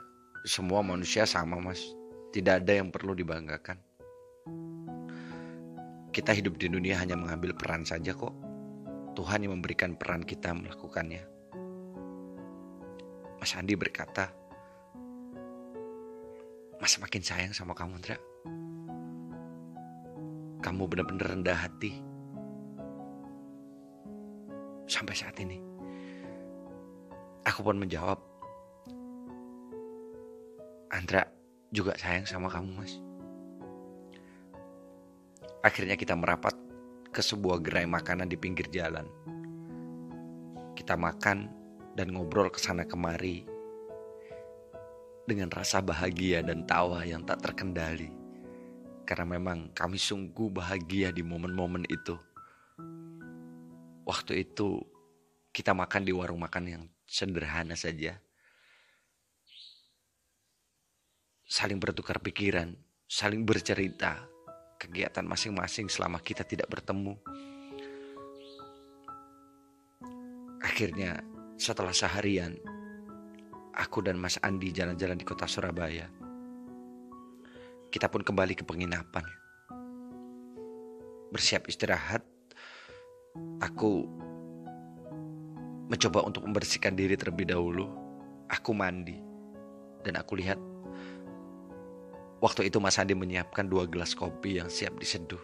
semua 0.44 0.84
manusia 0.84 1.24
sama, 1.24 1.56
Mas. 1.56 1.80
Tidak 2.28 2.60
ada 2.60 2.72
yang 2.76 2.92
perlu 2.92 3.16
dibanggakan. 3.16 3.80
Kita 6.12 6.30
hidup 6.36 6.60
di 6.60 6.68
dunia 6.68 7.00
hanya 7.00 7.16
mengambil 7.16 7.56
peran 7.56 7.82
saja 7.82 8.12
kok. 8.12 8.36
Tuhan 9.16 9.48
yang 9.48 9.56
memberikan 9.56 9.96
peran 9.96 10.20
kita 10.20 10.52
melakukannya. 10.52 11.24
Mas 13.40 13.56
Andi 13.56 13.72
berkata, 13.72 14.28
Mas 16.76 17.00
makin 17.00 17.24
sayang 17.24 17.56
sama 17.56 17.72
kamu, 17.72 17.96
Andra. 17.96 18.20
Kamu 20.60 20.82
benar-benar 20.84 21.40
rendah 21.40 21.56
hati. 21.56 22.04
Sampai 24.84 25.16
saat 25.16 25.40
ini. 25.40 25.56
Aku 27.48 27.64
pun 27.64 27.80
menjawab, 27.80 28.33
Andra 30.94 31.26
juga 31.74 31.98
sayang 31.98 32.22
sama 32.22 32.46
kamu 32.46 32.70
mas. 32.78 33.02
Akhirnya 35.66 35.98
kita 35.98 36.14
merapat 36.14 36.54
ke 37.10 37.18
sebuah 37.18 37.58
gerai 37.58 37.82
makanan 37.82 38.30
di 38.30 38.38
pinggir 38.38 38.70
jalan. 38.70 39.02
Kita 40.78 40.94
makan 40.94 41.50
dan 41.98 42.14
ngobrol 42.14 42.46
ke 42.46 42.62
sana 42.62 42.86
kemari 42.86 43.42
dengan 45.26 45.50
rasa 45.50 45.82
bahagia 45.82 46.46
dan 46.46 46.62
tawa 46.62 47.02
yang 47.02 47.26
tak 47.26 47.42
terkendali. 47.42 48.14
Karena 49.02 49.34
memang 49.34 49.74
kami 49.74 49.98
sungguh 49.98 50.46
bahagia 50.54 51.10
di 51.10 51.26
momen-momen 51.26 51.90
itu. 51.90 52.14
Waktu 54.06 54.46
itu 54.46 54.78
kita 55.50 55.74
makan 55.74 56.06
di 56.06 56.14
warung 56.14 56.38
makan 56.38 56.64
yang 56.70 56.84
sederhana 57.02 57.74
saja 57.74 58.14
saling 61.44 61.76
bertukar 61.76 62.20
pikiran, 62.24 62.72
saling 63.04 63.44
bercerita 63.44 64.24
kegiatan 64.80 65.24
masing-masing 65.24 65.92
selama 65.92 66.20
kita 66.20 66.44
tidak 66.44 66.68
bertemu. 66.72 67.16
Akhirnya 70.64 71.20
setelah 71.60 71.92
seharian 71.92 72.56
aku 73.76 74.00
dan 74.00 74.16
Mas 74.16 74.40
Andi 74.40 74.72
jalan-jalan 74.72 75.20
di 75.20 75.26
kota 75.28 75.44
Surabaya. 75.44 76.08
Kita 77.92 78.10
pun 78.10 78.26
kembali 78.26 78.58
ke 78.58 78.64
penginapan. 78.66 79.22
Bersiap 81.30 81.70
istirahat, 81.70 82.26
aku 83.62 84.06
mencoba 85.86 86.26
untuk 86.26 86.42
membersihkan 86.42 86.96
diri 86.98 87.14
terlebih 87.14 87.54
dahulu. 87.54 87.86
Aku 88.50 88.74
mandi 88.74 89.16
dan 90.04 90.20
aku 90.20 90.36
lihat 90.36 90.73
Waktu 92.44 92.68
itu 92.68 92.76
Mas 92.76 93.00
Andi 93.00 93.16
menyiapkan 93.16 93.64
dua 93.64 93.88
gelas 93.88 94.12
kopi 94.12 94.60
yang 94.60 94.68
siap 94.68 95.00
diseduh. 95.00 95.40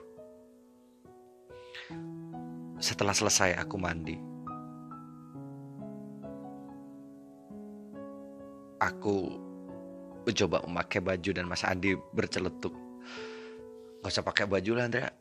Setelah 2.76 3.16
selesai 3.16 3.56
aku 3.56 3.80
mandi. 3.80 4.30
aku 8.80 9.28
mencoba 10.24 10.64
memakai 10.64 11.00
baju 11.04 11.30
dan 11.36 11.44
Mas 11.46 11.62
Andi 11.62 11.94
berceletuk. 12.16 12.72
Gak 14.00 14.08
usah 14.10 14.24
pakai 14.24 14.48
baju 14.48 14.72
lah 14.72 14.88
Andrea. 14.88 15.12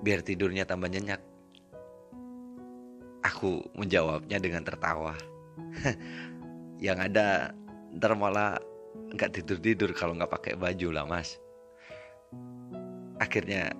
Biar 0.00 0.22
tidurnya 0.22 0.62
tambah 0.62 0.86
nyenyak. 0.86 1.18
Aku 3.26 3.66
menjawabnya 3.74 4.38
dengan 4.38 4.62
tertawa. 4.62 5.18
Yang 6.86 6.98
ada 7.10 7.26
ntar 7.98 8.14
malah 8.14 8.62
nggak 9.14 9.30
tidur-tidur 9.38 9.94
kalau 9.94 10.16
nggak 10.18 10.32
pakai 10.32 10.54
baju 10.58 10.88
lah 10.90 11.04
mas. 11.06 11.38
Akhirnya 13.16 13.72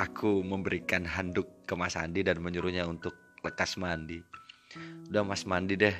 aku 0.00 0.42
memberikan 0.42 1.06
handuk 1.06 1.46
ke 1.68 1.74
Mas 1.78 1.94
Andi 1.94 2.26
dan 2.26 2.42
menyuruhnya 2.42 2.88
untuk 2.88 3.14
lekas 3.46 3.78
mandi. 3.78 4.18
Udah 5.06 5.22
mas 5.22 5.46
mandi 5.46 5.78
deh. 5.78 5.94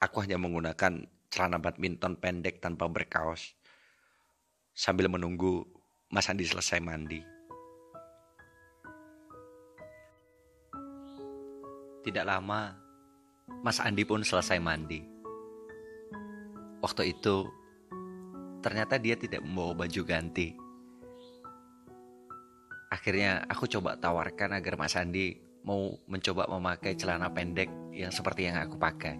Aku 0.00 0.24
hanya 0.24 0.40
menggunakan 0.40 1.06
celana 1.28 1.60
badminton 1.60 2.18
pendek 2.18 2.64
tanpa 2.64 2.88
berkaos. 2.88 3.54
Sambil 4.72 5.12
menunggu 5.12 5.68
Mas 6.08 6.28
Andi 6.32 6.48
selesai 6.48 6.80
mandi. 6.80 7.20
Tidak 12.02 12.24
lama, 12.26 12.74
Mas 13.62 13.78
Andi 13.78 14.02
pun 14.02 14.26
selesai 14.26 14.58
mandi. 14.58 15.11
Waktu 16.82 17.14
itu, 17.14 17.46
ternyata 18.58 18.98
dia 18.98 19.14
tidak 19.14 19.46
membawa 19.46 19.86
baju 19.86 20.02
ganti. 20.02 20.50
Akhirnya 22.90 23.46
aku 23.46 23.70
coba 23.70 23.94
tawarkan 23.94 24.58
agar 24.58 24.74
Mas 24.74 24.98
Andi 24.98 25.38
mau 25.62 25.94
mencoba 26.10 26.50
memakai 26.50 26.98
celana 26.98 27.30
pendek 27.30 27.70
yang 27.94 28.10
seperti 28.10 28.50
yang 28.50 28.58
aku 28.58 28.82
pakai. 28.82 29.14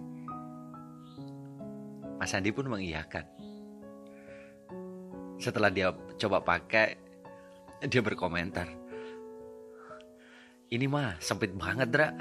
Mas 2.19 2.35
Andi 2.35 2.51
pun 2.51 2.67
mengiyakan. 2.67 3.23
Setelah 5.39 5.71
dia 5.71 5.95
coba 6.19 6.43
pakai, 6.43 6.99
dia 7.87 8.03
berkomentar. 8.03 8.67
Ini 10.67 10.83
mah 10.83 11.15
sempit 11.23 11.55
banget, 11.55 11.87
Dra. 11.87 12.11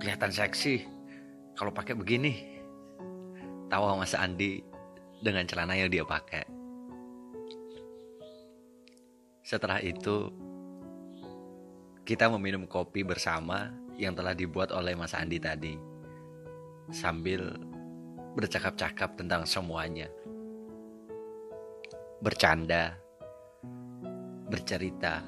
Kelihatan 0.00 0.32
seksi 0.32 0.97
kalau 1.58 1.74
pakai 1.74 1.98
begini. 1.98 2.38
Tawa 3.66 3.98
Mas 3.98 4.14
Andi 4.14 4.62
dengan 5.18 5.42
celana 5.42 5.74
yang 5.74 5.90
dia 5.90 6.06
pakai. 6.06 6.46
Setelah 9.42 9.82
itu, 9.82 10.30
kita 12.06 12.30
meminum 12.30 12.64
kopi 12.70 13.02
bersama 13.02 13.74
yang 13.98 14.14
telah 14.14 14.32
dibuat 14.38 14.70
oleh 14.70 14.94
Mas 14.94 15.12
Andi 15.18 15.42
tadi. 15.42 15.74
Sambil 16.94 17.58
bercakap-cakap 18.38 19.18
tentang 19.18 19.44
semuanya. 19.44 20.06
Bercanda, 22.22 22.96
bercerita, 24.48 25.20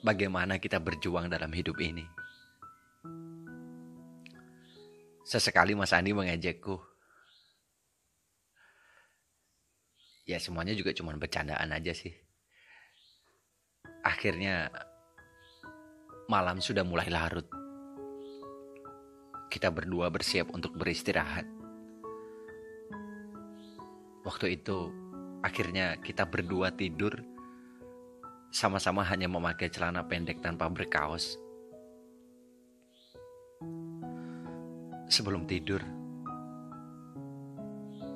bagaimana 0.00 0.56
kita 0.56 0.80
berjuang 0.80 1.28
dalam 1.28 1.52
hidup 1.52 1.76
ini. 1.82 2.21
Sesekali 5.22 5.78
Mas 5.78 5.94
Andi 5.94 6.10
mengejekku. 6.10 6.82
Ya 10.26 10.38
semuanya 10.42 10.74
juga 10.74 10.90
cuma 10.94 11.14
bercandaan 11.14 11.70
aja 11.70 11.94
sih. 11.94 12.14
Akhirnya 14.02 14.70
malam 16.26 16.58
sudah 16.58 16.82
mulai 16.82 17.06
larut. 17.06 17.46
Kita 19.50 19.70
berdua 19.70 20.10
bersiap 20.10 20.50
untuk 20.50 20.74
beristirahat. 20.74 21.46
Waktu 24.22 24.58
itu 24.58 24.90
akhirnya 25.42 25.98
kita 25.98 26.26
berdua 26.26 26.70
tidur 26.74 27.18
sama-sama 28.54 29.02
hanya 29.06 29.26
memakai 29.26 29.70
celana 29.70 30.06
pendek 30.06 30.38
tanpa 30.42 30.70
berkaos. 30.70 31.38
Sebelum 35.12 35.44
tidur, 35.44 35.84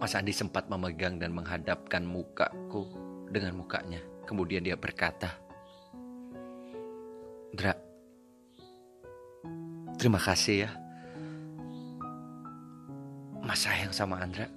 Mas 0.01 0.17
Andi 0.17 0.33
sempat 0.33 0.65
memegang 0.73 1.21
dan 1.21 1.29
menghadapkan 1.37 2.01
mukaku 2.01 2.89
dengan 3.29 3.53
mukanya. 3.61 4.01
Kemudian 4.25 4.65
dia 4.65 4.81
berkata, 4.81 5.29
Dra, 7.53 7.77
terima 10.01 10.17
kasih 10.17 10.57
ya. 10.65 10.71
Mas 13.45 13.61
sayang 13.61 13.93
sama 13.93 14.17
Andra. 14.17 14.49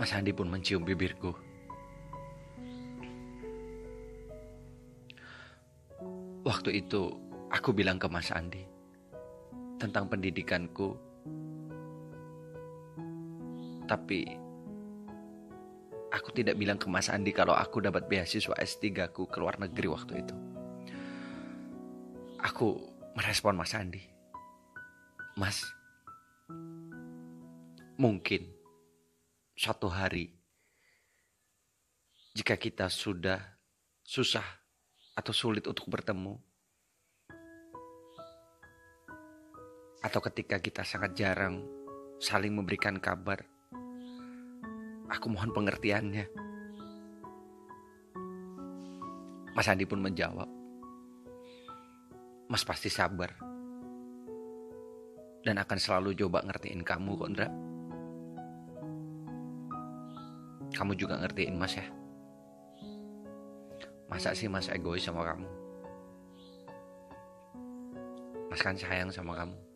Mas 0.00 0.16
Andi 0.16 0.32
pun 0.32 0.48
mencium 0.48 0.80
bibirku. 0.80 1.36
Waktu 6.48 6.80
itu 6.80 7.12
aku 7.52 7.76
bilang 7.76 8.00
ke 8.00 8.08
Mas 8.08 8.32
Andi 8.32 8.77
tentang 9.78 10.10
pendidikanku. 10.10 10.98
Tapi 13.88 14.20
aku 16.12 16.28
tidak 16.34 16.58
bilang 16.60 16.76
ke 16.76 16.90
Mas 16.90 17.08
Andi 17.08 17.32
kalau 17.32 17.56
aku 17.56 17.80
dapat 17.80 18.10
beasiswa 18.10 18.52
S3 18.58 19.08
ku 19.14 19.24
ke 19.30 19.38
luar 19.40 19.56
negeri 19.56 19.88
waktu 19.88 20.12
itu. 20.20 20.34
Aku 22.42 22.76
merespon 23.16 23.56
Mas 23.56 23.72
Andi. 23.72 24.02
Mas, 25.38 25.62
mungkin 27.94 28.50
suatu 29.54 29.86
hari 29.86 30.34
jika 32.34 32.58
kita 32.58 32.86
sudah 32.90 33.38
susah 34.02 34.46
atau 35.18 35.34
sulit 35.34 35.66
untuk 35.66 35.90
bertemu, 35.90 36.38
atau 39.98 40.20
ketika 40.30 40.62
kita 40.62 40.86
sangat 40.86 41.18
jarang 41.18 41.62
saling 42.22 42.54
memberikan 42.54 43.02
kabar, 43.02 43.42
aku 45.10 45.26
mohon 45.26 45.50
pengertiannya. 45.50 46.26
Mas 49.58 49.66
Andi 49.66 49.90
pun 49.90 49.98
menjawab, 49.98 50.46
Mas 52.46 52.62
pasti 52.62 52.86
sabar 52.86 53.34
dan 55.42 55.58
akan 55.58 55.78
selalu 55.78 56.14
coba 56.14 56.46
ngertiin 56.46 56.86
kamu, 56.86 57.12
Kondra. 57.18 57.50
Kamu 60.78 60.94
juga 60.94 61.18
ngertiin 61.18 61.58
Mas 61.58 61.74
ya. 61.74 61.86
Masa 64.06 64.32
sih 64.32 64.46
Mas 64.46 64.70
egois 64.70 65.02
sama 65.02 65.26
kamu? 65.26 65.48
Mas 68.48 68.62
kan 68.62 68.78
sayang 68.78 69.10
sama 69.10 69.36
kamu. 69.36 69.67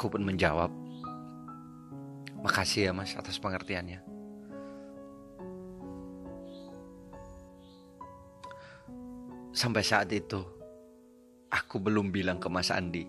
Aku 0.00 0.08
pun 0.08 0.24
menjawab, 0.24 0.72
Makasih 2.40 2.88
ya 2.88 2.92
Mas 2.96 3.12
atas 3.20 3.36
pengertiannya. 3.36 4.00
Sampai 9.52 9.84
saat 9.84 10.08
itu, 10.08 10.40
aku 11.52 11.76
belum 11.84 12.08
bilang 12.16 12.40
ke 12.40 12.48
Mas 12.48 12.72
Andi 12.72 13.04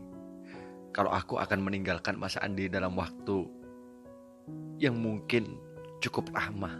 kalau 0.92 1.16
aku 1.16 1.40
akan 1.40 1.64
meninggalkan 1.64 2.20
Mas 2.20 2.36
Andi 2.36 2.68
dalam 2.68 2.92
waktu 3.00 3.48
yang 4.76 5.00
mungkin 5.00 5.48
cukup 6.04 6.28
lama. 6.36 6.76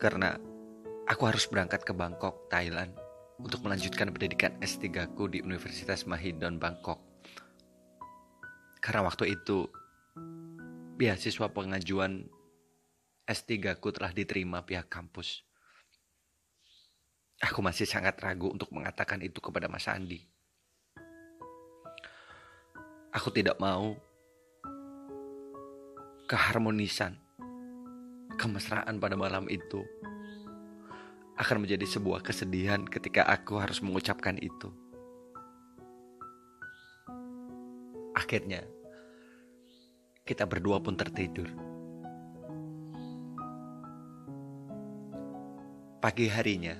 Karena 0.00 0.40
aku 1.04 1.22
harus 1.28 1.44
berangkat 1.52 1.84
ke 1.84 1.92
Bangkok, 1.92 2.48
Thailand 2.48 2.96
untuk 3.36 3.60
melanjutkan 3.60 4.08
pendidikan 4.08 4.56
S3 4.64 5.12
ku 5.12 5.28
di 5.28 5.44
Universitas 5.44 6.08
Mahidol 6.08 6.56
Bangkok. 6.56 7.05
Karena 8.86 9.02
waktu 9.02 9.34
itu 9.34 9.66
beasiswa 10.94 11.50
pengajuan 11.50 12.22
S3 13.26 13.74
ku 13.82 13.90
telah 13.90 14.14
diterima 14.14 14.62
pihak 14.62 14.86
kampus. 14.86 15.42
Aku 17.42 17.66
masih 17.66 17.82
sangat 17.82 18.14
ragu 18.22 18.46
untuk 18.46 18.70
mengatakan 18.70 19.18
itu 19.26 19.42
kepada 19.42 19.66
Mas 19.66 19.90
Andi. 19.90 20.22
Aku 23.10 23.34
tidak 23.34 23.58
mau 23.58 23.98
keharmonisan, 26.30 27.18
kemesraan 28.38 29.02
pada 29.02 29.18
malam 29.18 29.50
itu 29.50 29.82
akan 31.42 31.66
menjadi 31.66 31.90
sebuah 31.90 32.22
kesedihan 32.22 32.86
ketika 32.86 33.26
aku 33.26 33.58
harus 33.58 33.82
mengucapkan 33.82 34.38
itu. 34.38 34.70
Akhirnya, 38.14 38.75
kita 40.26 40.42
berdua 40.42 40.82
pun 40.82 40.98
tertidur. 40.98 41.46
Pagi 46.02 46.26
harinya, 46.26 46.74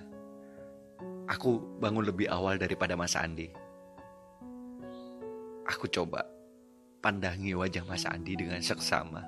aku 1.31 1.79
bangun 1.79 2.11
lebih 2.11 2.27
awal 2.27 2.59
daripada 2.59 2.99
Mas 2.99 3.15
Andi. 3.15 3.47
Aku 5.67 5.87
coba 5.87 6.27
pandangi 6.99 7.55
wajah 7.55 7.87
Mas 7.87 8.03
Andi 8.03 8.35
dengan 8.35 8.59
seksama. 8.59 9.23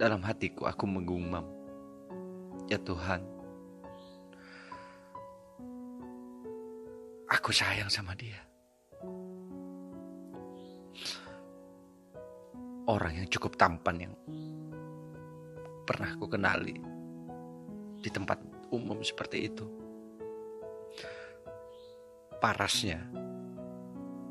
Dalam 0.00 0.24
hatiku 0.24 0.64
aku 0.64 0.88
menggumam, 0.88 1.44
Ya 2.72 2.80
Tuhan, 2.80 3.20
aku 7.28 7.52
sayang 7.52 7.92
sama 7.92 8.16
dia. 8.16 8.51
Orang 12.82 13.14
yang 13.14 13.30
cukup 13.30 13.54
tampan 13.54 14.10
yang 14.10 14.14
pernah 15.86 16.18
aku 16.18 16.26
kenali 16.26 16.74
di 18.02 18.10
tempat 18.10 18.42
umum 18.74 18.98
seperti 19.06 19.46
itu. 19.46 19.66
Parasnya 22.42 23.06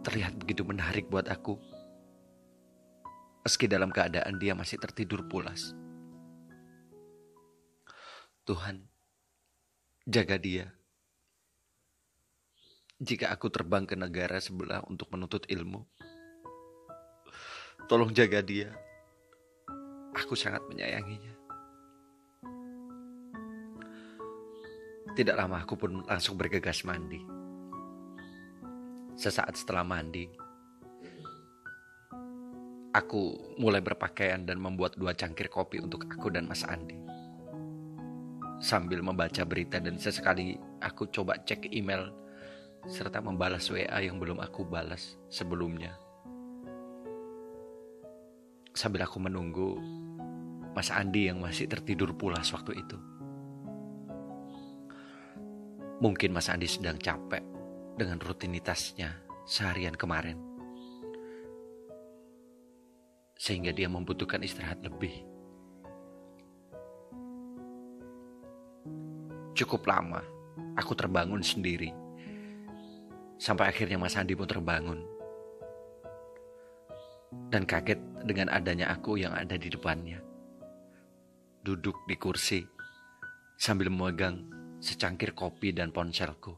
terlihat 0.04 0.36
begitu 0.36 0.68
menarik 0.68 1.08
buat 1.08 1.32
aku. 1.32 1.56
Meski 3.48 3.72
dalam 3.72 3.88
keadaan 3.88 4.36
dia 4.36 4.52
masih 4.52 4.76
tertidur 4.84 5.26
pulas. 5.32 5.72
Tuhan, 8.44 8.84
jaga 10.04 10.36
dia. 10.36 10.76
Jika 13.00 13.32
aku 13.32 13.48
terbang 13.48 13.88
ke 13.88 13.96
negara 13.96 14.44
sebelah 14.44 14.84
untuk 14.86 15.10
menuntut 15.10 15.48
ilmu, 15.48 15.88
tolong 17.92 18.16
jaga 18.16 18.40
dia. 18.40 18.72
Aku 20.16 20.32
sangat 20.32 20.64
menyayanginya. 20.72 21.36
Tidak 25.12 25.36
lama 25.36 25.60
aku 25.60 25.76
pun 25.76 26.00
langsung 26.08 26.40
bergegas 26.40 26.88
mandi. 26.88 27.20
Sesaat 29.20 29.60
setelah 29.60 29.84
mandi, 29.84 30.24
aku 32.96 33.36
mulai 33.60 33.84
berpakaian 33.84 34.48
dan 34.48 34.64
membuat 34.64 34.96
dua 34.96 35.12
cangkir 35.12 35.52
kopi 35.52 35.84
untuk 35.84 36.08
aku 36.08 36.32
dan 36.32 36.48
Mas 36.48 36.64
Andi. 36.64 36.96
Sambil 38.64 39.04
membaca 39.04 39.44
berita 39.44 39.84
dan 39.84 40.00
sesekali 40.00 40.56
aku 40.80 41.12
coba 41.12 41.36
cek 41.44 41.68
email 41.76 42.08
serta 42.88 43.20
membalas 43.20 43.68
WA 43.68 44.00
yang 44.00 44.16
belum 44.16 44.40
aku 44.40 44.64
balas 44.64 45.20
sebelumnya. 45.28 45.92
Sambil 48.72 49.04
aku 49.04 49.20
menunggu 49.20 49.76
Mas 50.72 50.88
Andi 50.88 51.28
yang 51.28 51.44
masih 51.44 51.68
tertidur 51.68 52.16
pulas 52.16 52.48
waktu 52.56 52.80
itu. 52.80 52.98
Mungkin 56.00 56.32
Mas 56.32 56.48
Andi 56.48 56.66
sedang 56.66 56.96
capek 56.96 57.44
dengan 58.00 58.18
rutinitasnya 58.24 59.12
seharian 59.44 59.94
kemarin. 60.00 60.40
Sehingga 63.36 63.76
dia 63.76 63.92
membutuhkan 63.92 64.40
istirahat 64.40 64.80
lebih. 64.80 65.28
Cukup 69.52 69.84
lama, 69.84 70.24
aku 70.80 70.96
terbangun 70.96 71.44
sendiri. 71.44 71.92
Sampai 73.36 73.68
akhirnya 73.68 74.00
Mas 74.00 74.16
Andi 74.16 74.34
pun 74.34 74.48
terbangun. 74.48 75.11
Dan 77.32 77.64
kaget 77.64 78.00
dengan 78.28 78.52
adanya 78.52 78.92
aku 78.92 79.16
yang 79.16 79.32
ada 79.32 79.56
di 79.56 79.72
depannya. 79.72 80.20
Duduk 81.64 82.04
di 82.04 82.20
kursi 82.20 82.60
sambil 83.56 83.88
memegang 83.88 84.44
secangkir 84.82 85.32
kopi 85.32 85.72
dan 85.72 85.96
ponselku. 85.96 86.58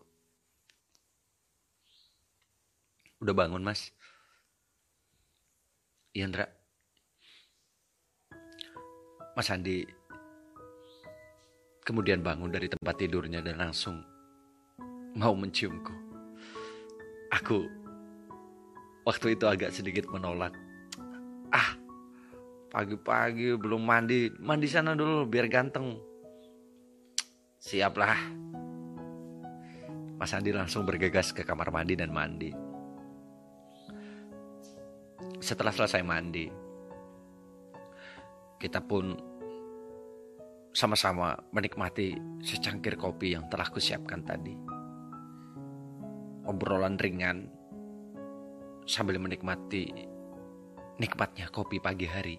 Udah 3.21 3.35
bangun, 3.35 3.63
Mas? 3.63 3.93
Iya, 6.11 6.27
Indra. 6.27 6.45
Mas 9.33 9.49
Andi 9.49 9.81
kemudian 11.83 12.23
bangun 12.23 12.53
dari 12.53 12.71
tempat 12.71 12.95
tidurnya 12.95 13.43
dan 13.43 13.59
langsung 13.59 13.99
mau 15.17 15.35
menciumku. 15.35 15.91
Aku 17.33 17.82
waktu 19.03 19.35
itu 19.35 19.45
agak 19.47 19.75
sedikit 19.75 20.07
menolak. 20.11 20.55
Ah, 21.53 21.77
pagi-pagi 22.73 23.53
belum 23.59 23.83
mandi, 23.83 24.31
mandi 24.41 24.67
sana 24.67 24.97
dulu 24.97 25.27
biar 25.27 25.47
ganteng. 25.51 25.99
Siaplah. 27.63 28.19
Mas 30.19 30.31
Andi 30.31 30.55
langsung 30.55 30.87
bergegas 30.87 31.35
ke 31.35 31.43
kamar 31.43 31.71
mandi 31.71 31.99
dan 31.99 32.11
mandi. 32.11 32.51
Setelah 35.43 35.75
selesai 35.75 35.99
mandi, 35.99 36.47
kita 38.55 38.79
pun 38.79 39.19
sama-sama 40.71 41.35
menikmati 41.51 42.15
secangkir 42.39 42.95
kopi 42.95 43.35
yang 43.35 43.51
telah 43.51 43.67
kusiapkan 43.67 44.23
tadi. 44.23 44.55
Obrolan 46.47 46.95
ringan 46.95 47.62
sambil 48.83 49.19
menikmati 49.19 49.89
nikmatnya 50.99 51.49
kopi 51.49 51.81
pagi 51.81 52.07
hari. 52.07 52.37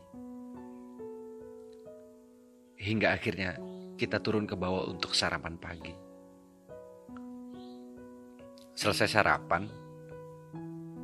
Hingga 2.78 3.16
akhirnya 3.16 3.56
kita 3.96 4.20
turun 4.20 4.44
ke 4.44 4.54
bawah 4.58 4.86
untuk 4.90 5.16
sarapan 5.16 5.56
pagi. 5.56 5.94
Selesai 8.74 9.08
sarapan, 9.08 9.70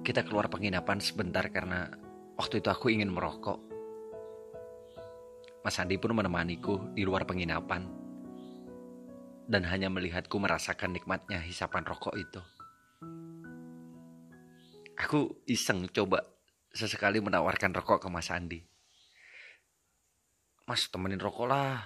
kita 0.02 0.26
keluar 0.26 0.50
penginapan 0.50 0.98
sebentar 0.98 1.46
karena 1.48 1.86
waktu 2.34 2.58
itu 2.58 2.68
aku 2.68 2.90
ingin 2.90 3.08
merokok. 3.14 3.62
Mas 5.62 5.78
Andi 5.78 6.00
pun 6.00 6.16
menemaniku 6.16 6.92
di 6.96 7.04
luar 7.04 7.28
penginapan 7.28 7.84
dan 9.50 9.62
hanya 9.66 9.90
melihatku 9.90 10.38
merasakan 10.38 10.94
nikmatnya 10.94 11.38
hisapan 11.42 11.86
rokok 11.86 12.14
itu. 12.16 12.42
Aku 15.00 15.40
iseng 15.48 15.88
coba 15.88 16.28
sesekali 16.76 17.24
menawarkan 17.24 17.72
rokok 17.72 18.04
ke 18.04 18.08
Mas 18.12 18.28
Andi. 18.28 18.60
Mas 20.68 20.86
temenin 20.92 21.18
rokok 21.18 21.48
lah, 21.48 21.82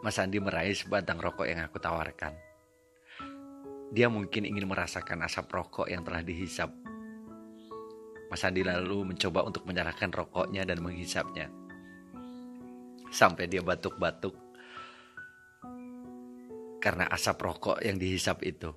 Mas 0.00 0.16
Andi 0.16 0.40
meraih 0.40 0.72
sebatang 0.72 1.20
rokok 1.20 1.44
yang 1.44 1.60
aku 1.60 1.76
tawarkan. 1.76 2.32
Dia 3.92 4.08
mungkin 4.08 4.48
ingin 4.48 4.64
merasakan 4.64 5.20
asap 5.26 5.52
rokok 5.52 5.92
yang 5.92 6.00
telah 6.00 6.24
dihisap. 6.24 6.72
Mas 8.32 8.40
Andi 8.46 8.64
lalu 8.64 9.12
mencoba 9.12 9.44
untuk 9.44 9.68
menyalakan 9.68 10.08
rokoknya 10.08 10.64
dan 10.64 10.80
menghisapnya. 10.80 11.52
Sampai 13.12 13.50
dia 13.50 13.60
batuk-batuk 13.60 14.38
karena 16.80 17.04
asap 17.12 17.36
rokok 17.44 17.84
yang 17.84 18.00
dihisap 18.00 18.40
itu. 18.40 18.72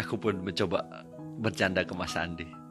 Aku 0.00 0.18
pun 0.18 0.42
mencoba 0.42 1.06
bercanda 1.38 1.86
ke 1.86 1.94
Mas 1.94 2.18
Andi. 2.18 2.64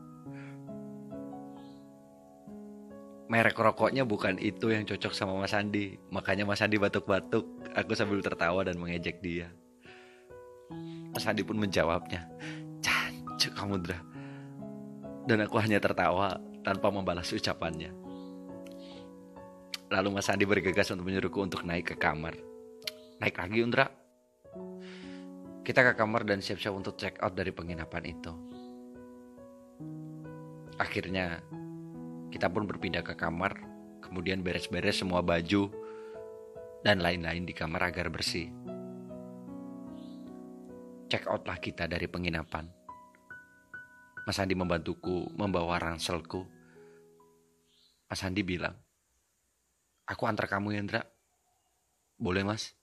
merek 3.33 3.57
rokoknya 3.57 4.05
bukan 4.05 4.37
itu 4.37 4.69
yang 4.69 4.85
cocok 4.85 5.09
sama 5.09 5.33
Mas 5.41 5.57
Andi. 5.57 5.97
Makanya 6.13 6.45
Mas 6.45 6.61
Andi 6.61 6.77
batuk-batuk. 6.77 7.49
Aku 7.73 7.97
sambil 7.97 8.21
tertawa 8.21 8.61
dan 8.61 8.77
mengejek 8.77 9.25
dia. 9.25 9.49
Mas 11.09 11.25
Andi 11.25 11.41
pun 11.41 11.57
menjawabnya, 11.57 12.29
Cancuk 12.85 13.53
kamu 13.57 13.81
Dra. 13.81 13.99
Dan 15.25 15.41
aku 15.41 15.57
hanya 15.57 15.81
tertawa 15.81 16.37
tanpa 16.61 16.93
membalas 16.93 17.33
ucapannya. 17.33 17.89
Lalu 19.89 20.09
Mas 20.13 20.29
Andi 20.29 20.45
bergegas 20.45 20.93
untuk 20.93 21.09
menyuruhku 21.09 21.41
untuk 21.41 21.65
naik 21.65 21.93
ke 21.93 21.95
kamar. 21.97 22.37
Naik 23.17 23.33
lagi 23.41 23.65
Undra. 23.65 24.02
Kita 25.63 25.79
ke 25.79 25.95
kamar 25.95 26.27
dan 26.27 26.43
siap-siap 26.43 26.75
untuk 26.75 26.99
check 26.99 27.15
out 27.23 27.39
dari 27.39 27.55
penginapan 27.55 28.03
itu. 28.03 28.35
Akhirnya 30.75 31.39
kita 32.27 32.51
pun 32.51 32.67
berpindah 32.67 32.99
ke 32.99 33.15
kamar, 33.15 33.55
kemudian 34.03 34.43
beres-beres 34.43 34.99
semua 34.99 35.23
baju 35.23 35.71
dan 36.83 36.99
lain-lain 36.99 37.47
di 37.47 37.55
kamar 37.55 37.95
agar 37.95 38.11
bersih. 38.11 38.51
Check 41.07 41.31
out 41.31 41.47
lah 41.47 41.55
kita 41.63 41.87
dari 41.87 42.11
penginapan. 42.11 42.67
Mas 44.27 44.39
Andi 44.43 44.59
membantuku 44.59 45.31
membawa 45.31 45.79
ranselku. 45.79 46.43
Mas 48.11 48.19
Andi 48.19 48.43
bilang, 48.43 48.75
Aku 50.11 50.27
antar 50.27 50.51
kamu 50.51 50.75
Hendra. 50.75 51.07
Boleh 52.19 52.43
mas? 52.43 52.75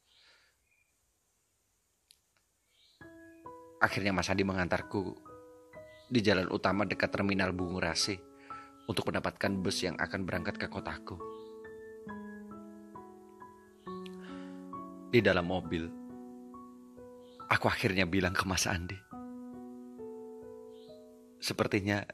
Akhirnya 3.80 4.12
Mas 4.12 4.28
Andi 4.28 4.44
mengantarku 4.44 5.16
di 6.12 6.20
jalan 6.20 6.52
utama 6.52 6.84
dekat 6.84 7.08
terminal 7.08 7.56
Bungu 7.56 7.80
Rasi 7.80 8.12
untuk 8.84 9.08
mendapatkan 9.08 9.56
bus 9.56 9.80
yang 9.80 9.96
akan 9.96 10.28
berangkat 10.28 10.60
ke 10.60 10.68
kotaku. 10.68 11.16
Di 15.08 15.24
dalam 15.24 15.48
mobil, 15.48 15.88
aku 17.48 17.66
akhirnya 17.72 18.04
bilang 18.04 18.36
ke 18.36 18.44
Mas 18.44 18.68
Andi. 18.68 19.00
Sepertinya 21.40 22.04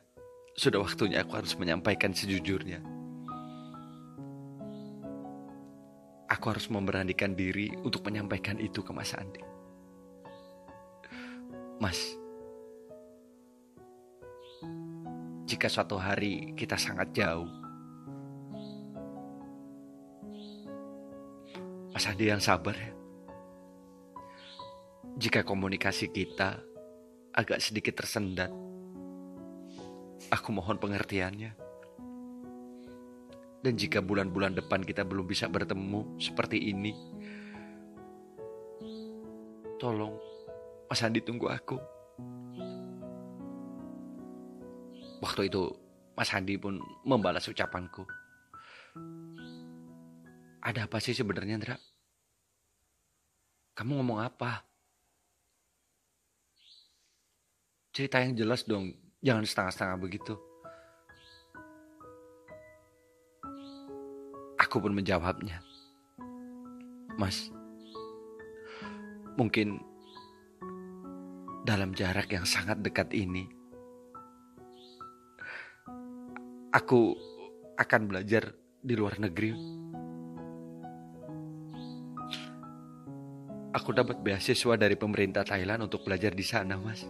sudah 0.55 0.87
waktunya 0.87 1.27
aku 1.27 1.35
harus 1.35 1.59
menyampaikan 1.59 2.15
sejujurnya. 2.15 2.79
Aku 6.31 6.47
harus 6.47 6.71
memberanikan 6.71 7.35
diri 7.35 7.75
untuk 7.83 8.07
menyampaikan 8.07 8.55
itu 8.63 8.87
ke 8.87 8.95
Mas 8.95 9.11
Andi. 9.19 9.56
Mas, 11.77 12.17
jika 15.45 15.69
suatu 15.69 16.01
hari 16.01 16.57
kita 16.57 16.81
sangat 16.81 17.13
jauh, 17.13 17.45
Mas 21.93 22.09
Andi 22.09 22.33
yang 22.33 22.41
sabar 22.41 22.73
ya. 22.77 22.93
Jika 25.17 25.45
komunikasi 25.45 26.13
kita 26.13 26.61
agak 27.37 27.61
sedikit 27.61 28.01
tersendat, 28.01 28.53
aku 30.33 30.49
mohon 30.57 30.81
pengertiannya. 30.81 31.53
Dan 33.61 33.73
jika 33.77 34.01
bulan-bulan 34.01 34.57
depan 34.57 34.81
kita 34.81 35.05
belum 35.05 35.29
bisa 35.29 35.49
bertemu 35.49 36.21
seperti 36.21 36.73
ini, 36.73 36.93
tolong 39.77 40.36
Mas 40.87 41.03
Andi 41.03 41.19
tunggu 41.19 41.51
aku. 41.51 41.77
Waktu 45.19 45.51
itu 45.51 45.75
Mas 46.15 46.31
Andi 46.31 46.55
pun 46.55 46.79
membalas 47.03 47.45
ucapanku. 47.51 48.07
Ada 50.63 50.87
apa 50.87 50.99
sih 50.99 51.15
sebenarnya, 51.15 51.59
Ndra? 51.59 51.77
Kamu 53.77 54.01
ngomong 54.01 54.25
apa? 54.25 54.65
Cerita 57.93 58.25
yang 58.25 58.35
jelas 58.35 58.65
dong, 58.65 58.93
jangan 59.21 59.45
setengah-setengah 59.45 59.99
begitu. 60.01 60.35
Aku 64.57 64.81
pun 64.81 64.97
menjawabnya. 64.97 65.61
Mas, 67.17 67.49
mungkin 69.37 69.81
dalam 71.67 71.91
jarak 71.99 72.31
yang 72.31 72.47
sangat 72.47 72.79
dekat 72.79 73.11
ini, 73.11 73.51
aku 76.71 77.19
akan 77.75 78.03
belajar 78.07 78.55
di 78.79 78.95
luar 78.95 79.19
negeri. 79.19 79.51
Aku 83.75 83.91
dapat 83.93 84.23
beasiswa 84.23 84.79
dari 84.79 84.95
pemerintah 84.95 85.43
Thailand 85.43 85.91
untuk 85.91 86.07
belajar 86.07 86.33
di 86.33 86.47
sana, 86.47 86.79
Mas. 86.79 87.03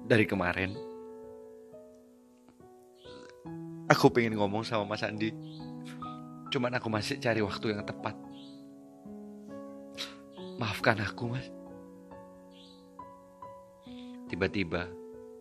Dari 0.00 0.24
kemarin, 0.24 0.74
aku 3.86 4.08
pengen 4.10 4.40
ngomong 4.40 4.64
sama 4.64 4.88
Mas 4.88 5.04
Andi. 5.04 5.30
Cuman 6.50 6.72
aku 6.72 6.88
masih 6.90 7.20
cari 7.20 7.44
waktu 7.44 7.76
yang 7.76 7.84
tepat. 7.84 8.29
Maafkan 10.60 11.00
aku, 11.00 11.24
Mas. 11.32 11.48
Tiba-tiba, 14.28 14.92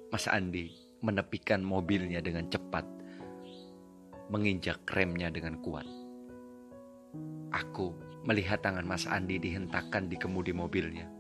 Mas 0.08 0.32
Andi 0.32 0.72
menepikan 1.04 1.60
mobilnya 1.60 2.24
dengan 2.24 2.48
cepat, 2.48 2.88
menginjak 4.32 4.80
remnya 4.88 5.28
dengan 5.28 5.60
kuat. 5.60 5.84
Aku 7.52 8.00
melihat 8.24 8.64
tangan 8.64 8.88
Mas 8.88 9.04
Andi 9.12 9.44
dihentakkan 9.44 10.08
di 10.08 10.16
kemudi 10.16 10.56
mobilnya. 10.56 11.12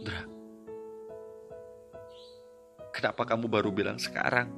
Dra, 0.00 0.24
kenapa 2.96 3.28
kamu 3.28 3.44
baru 3.44 3.68
bilang 3.76 4.00
sekarang? 4.00 4.48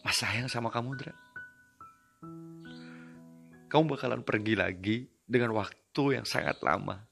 Mas 0.00 0.16
sayang 0.16 0.48
sama 0.48 0.72
kamu, 0.72 0.96
Dra. 0.96 1.23
Kamu 3.74 3.90
bakalan 3.90 4.22
pergi 4.22 4.54
lagi 4.54 5.02
dengan 5.26 5.50
waktu 5.58 6.22
yang 6.22 6.22
sangat 6.22 6.62
lama. 6.62 7.10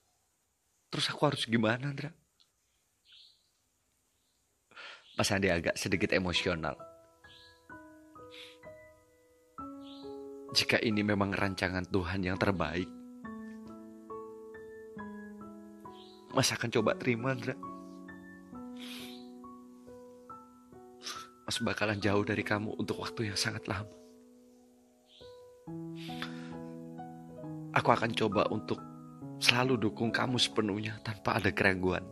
Terus 0.94 1.11
aku 1.11 1.27
harus 1.27 1.42
gimana, 1.51 1.90
Dra? 1.90 2.14
Mas 5.18 5.35
Andi 5.35 5.51
agak 5.51 5.75
sedikit 5.75 6.14
emosional. 6.14 6.79
Jika 10.55 10.79
ini 10.79 11.03
memang 11.03 11.35
rancangan 11.35 11.83
Tuhan 11.90 12.31
yang 12.31 12.38
terbaik, 12.38 12.87
Mas 16.31 16.48
akan 16.55 16.70
coba 16.70 16.94
terima, 16.94 17.35
Andra. 17.35 17.59
Mas 21.42 21.59
bakalan 21.59 21.98
jauh 21.98 22.22
dari 22.22 22.46
kamu 22.46 22.79
untuk 22.79 23.03
waktu 23.03 23.35
yang 23.35 23.37
sangat 23.37 23.66
lama. 23.66 23.90
Aku 27.72 27.88
akan 27.88 28.12
coba 28.12 28.44
untuk 28.52 28.76
selalu 29.40 29.80
dukung 29.88 30.12
kamu 30.12 30.37
sepenuhnya 30.37 31.00
tanpa 31.00 31.40
ada 31.40 31.48
keraguan. 31.48 32.04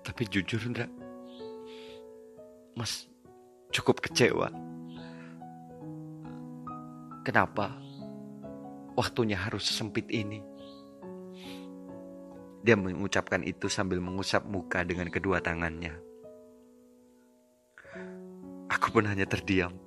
Tapi 0.00 0.22
jujur, 0.32 0.58
Ndra, 0.72 0.88
Mas 2.72 3.04
cukup 3.68 4.00
kecewa. 4.00 4.48
Kenapa 7.20 7.76
waktunya 8.96 9.36
harus 9.36 9.68
sesempit 9.68 10.08
ini? 10.08 10.40
Dia 12.66 12.74
mengucapkan 12.74 13.46
itu 13.46 13.70
sambil 13.70 14.02
mengusap 14.02 14.42
muka 14.48 14.82
dengan 14.82 15.06
kedua 15.06 15.38
tangannya. 15.38 15.94
Aku 18.72 18.90
pun 18.90 19.06
hanya 19.06 19.22
terdiam. 19.28 19.85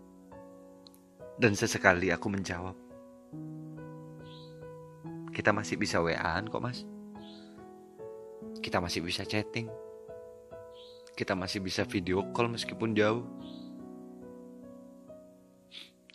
Dan 1.39 1.56
sesekali 1.56 2.12
aku 2.12 2.28
menjawab. 2.28 2.75
Kita 5.32 5.56
masih 5.56 5.80
bisa 5.80 6.04
WA-an 6.04 6.52
kok 6.52 6.60
mas. 6.60 6.84
Kita 8.60 8.84
masih 8.84 8.99
bisa 8.99 9.23
chatting 9.23 9.71
kita 11.19 11.36
masih 11.36 11.60
bisa 11.60 11.84
video 11.84 12.23
call 12.32 12.47
meskipun 12.47 12.95
jauh. 12.95 13.28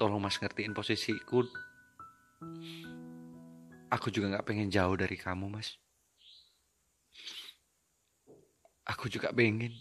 Tolong 0.00 0.16
mas 0.16 0.40
ngertiin 0.40 0.72
posisiku. 0.72 1.44
Aku 3.92 4.08
juga 4.08 4.40
gak 4.40 4.48
pengen 4.48 4.72
jauh 4.72 4.96
dari 4.96 5.20
kamu 5.20 5.52
mas. 5.52 5.76
Aku 8.88 9.12
juga 9.12 9.28
pengen, 9.36 9.76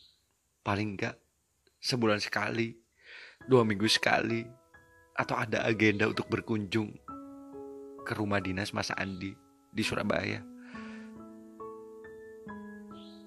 paling 0.60 1.00
gak 1.00 1.16
sebulan 1.80 2.20
sekali, 2.20 2.76
dua 3.48 3.64
minggu 3.64 3.88
sekali, 3.88 4.44
atau 5.14 5.38
ada 5.38 5.62
agenda 5.70 6.10
untuk 6.10 6.26
berkunjung 6.26 6.90
ke 8.04 8.14
rumah 8.18 8.42
dinas 8.42 8.74
Mas 8.74 8.90
Andi 8.90 9.34
di 9.70 9.84
Surabaya. 9.86 10.42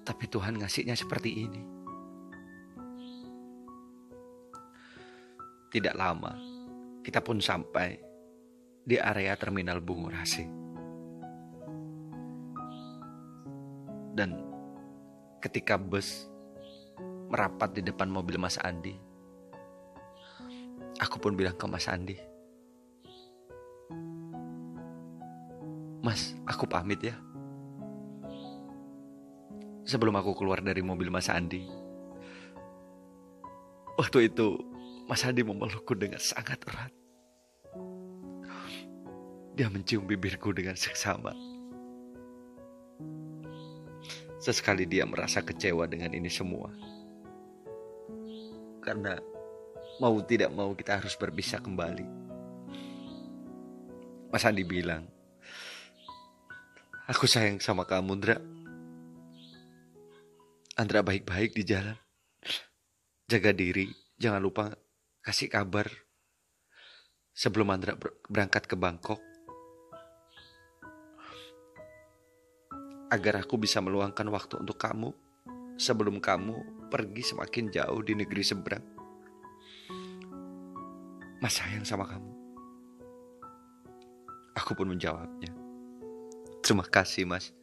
Tapi 0.03 0.25
Tuhan 0.31 0.59
ngasihnya 0.59 0.95
seperti 0.95 1.29
ini. 1.47 1.61
Tidak 5.67 5.95
lama, 5.99 6.31
kita 7.03 7.19
pun 7.19 7.43
sampai 7.43 7.99
di 8.87 8.95
area 8.95 9.35
terminal 9.35 9.83
Bungurasi. 9.83 10.47
Dan 14.15 14.31
ketika 15.43 15.75
bus 15.75 16.25
merapat 17.27 17.75
di 17.75 17.83
depan 17.83 18.07
mobil 18.07 18.39
Mas 18.39 18.55
Andi, 18.63 18.95
aku 21.07 21.23
pun 21.23 21.33
bilang 21.39 21.55
ke 21.55 21.65
Mas 21.65 21.87
Andi, 21.87 22.19
Mas, 26.07 26.31
aku 26.47 26.63
pamit 26.63 27.03
ya. 27.03 27.19
Sebelum 29.83 30.15
aku 30.15 30.39
keluar 30.39 30.63
dari 30.63 30.79
mobil 30.79 31.11
Mas 31.11 31.27
Andi, 31.27 31.67
waktu 33.99 34.31
itu 34.31 34.55
Mas 35.03 35.27
Andi 35.27 35.43
memelukku 35.43 35.99
dengan 35.99 36.19
sangat 36.23 36.63
erat. 36.63 36.95
Dia 39.59 39.67
mencium 39.67 40.07
bibirku 40.07 40.55
dengan 40.55 40.79
seksama. 40.79 41.35
Sesekali 44.39 44.87
dia 44.87 45.03
merasa 45.03 45.43
kecewa 45.43 45.91
dengan 45.91 46.15
ini 46.15 46.31
semua. 46.31 46.71
Karena 48.79 49.19
mau 49.97 50.17
tidak 50.21 50.53
mau 50.53 50.73
kita 50.77 51.01
harus 51.01 51.17
berpisah 51.17 51.61
kembali. 51.61 52.05
Mas 54.29 54.43
Andi 54.45 54.67
bilang, 54.67 55.07
Aku 57.07 57.23
sayang 57.23 57.63
sama 57.63 57.87
kamu, 57.87 58.19
Andra. 58.19 58.37
Andra 60.75 60.99
baik-baik 60.99 61.55
di 61.55 61.63
jalan. 61.63 61.95
Jaga 63.31 63.55
diri, 63.55 63.87
jangan 64.19 64.43
lupa 64.43 64.75
kasih 65.23 65.47
kabar 65.47 65.87
sebelum 67.31 67.71
Andra 67.71 67.95
berangkat 68.27 68.67
ke 68.67 68.75
Bangkok 68.75 69.23
agar 73.07 73.39
aku 73.39 73.55
bisa 73.55 73.79
meluangkan 73.79 74.27
waktu 74.27 74.59
untuk 74.59 74.75
kamu 74.75 75.15
sebelum 75.79 76.19
kamu 76.19 76.87
pergi 76.91 77.23
semakin 77.23 77.71
jauh 77.71 78.03
di 78.03 78.19
negeri 78.19 78.43
seberang. 78.43 78.96
Mas 81.37 81.53
sayang 81.53 81.85
sama 81.85 82.09
kamu. 82.09 82.33
Aku 84.57 84.73
pun 84.73 84.89
menjawabnya. 84.89 85.53
Terima 86.65 86.81
kasih, 86.81 87.29
Mas. 87.29 87.53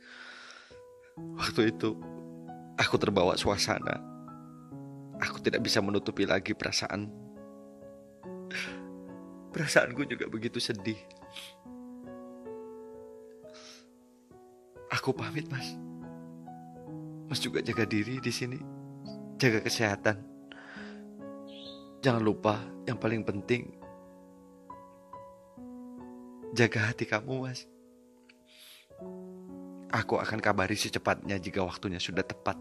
Waktu 1.19 1.75
itu 1.75 1.99
aku 2.79 2.95
terbawa 2.99 3.35
suasana. 3.35 3.99
Aku 5.19 5.43
tidak 5.43 5.67
bisa 5.67 5.83
menutupi 5.83 6.23
lagi 6.23 6.55
perasaan. 6.55 7.11
Perasaanku 9.51 10.07
juga 10.07 10.27
begitu 10.31 10.63
sedih. 10.63 10.99
Aku 14.95 15.11
pamit, 15.11 15.51
Mas. 15.51 15.75
Mas 17.27 17.43
juga 17.43 17.59
jaga 17.59 17.83
diri 17.83 18.23
di 18.23 18.31
sini. 18.31 18.59
Jaga 19.39 19.67
kesehatan. 19.67 20.34
Jangan 22.05 22.21
lupa 22.21 22.61
yang 22.85 23.01
paling 23.01 23.25
penting 23.25 23.73
jaga 26.53 26.93
hati 26.93 27.09
kamu, 27.09 27.49
Mas. 27.49 27.65
Aku 29.89 30.21
akan 30.21 30.37
kabari 30.37 30.77
secepatnya 30.77 31.41
jika 31.41 31.65
waktunya 31.65 31.97
sudah 31.97 32.21
tepat. 32.21 32.61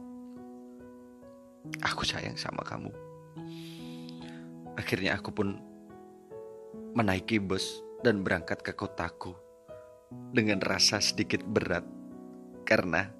Aku 1.83 2.07
sayang 2.07 2.39
sama 2.39 2.63
kamu. 2.63 2.87
Akhirnya 4.79 5.19
aku 5.19 5.35
pun 5.35 5.59
menaiki 6.95 7.43
bus 7.43 7.83
dan 7.99 8.23
berangkat 8.23 8.63
ke 8.63 8.71
kotaku 8.71 9.35
dengan 10.31 10.63
rasa 10.63 11.03
sedikit 11.03 11.43
berat 11.43 11.83
karena 12.63 13.11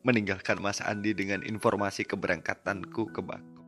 meninggalkan 0.00 0.64
Mas 0.64 0.80
Andi 0.80 1.12
dengan 1.12 1.44
informasi 1.44 2.08
keberangkatanku 2.08 3.12
ke 3.12 3.20
Bangkok. 3.20 3.59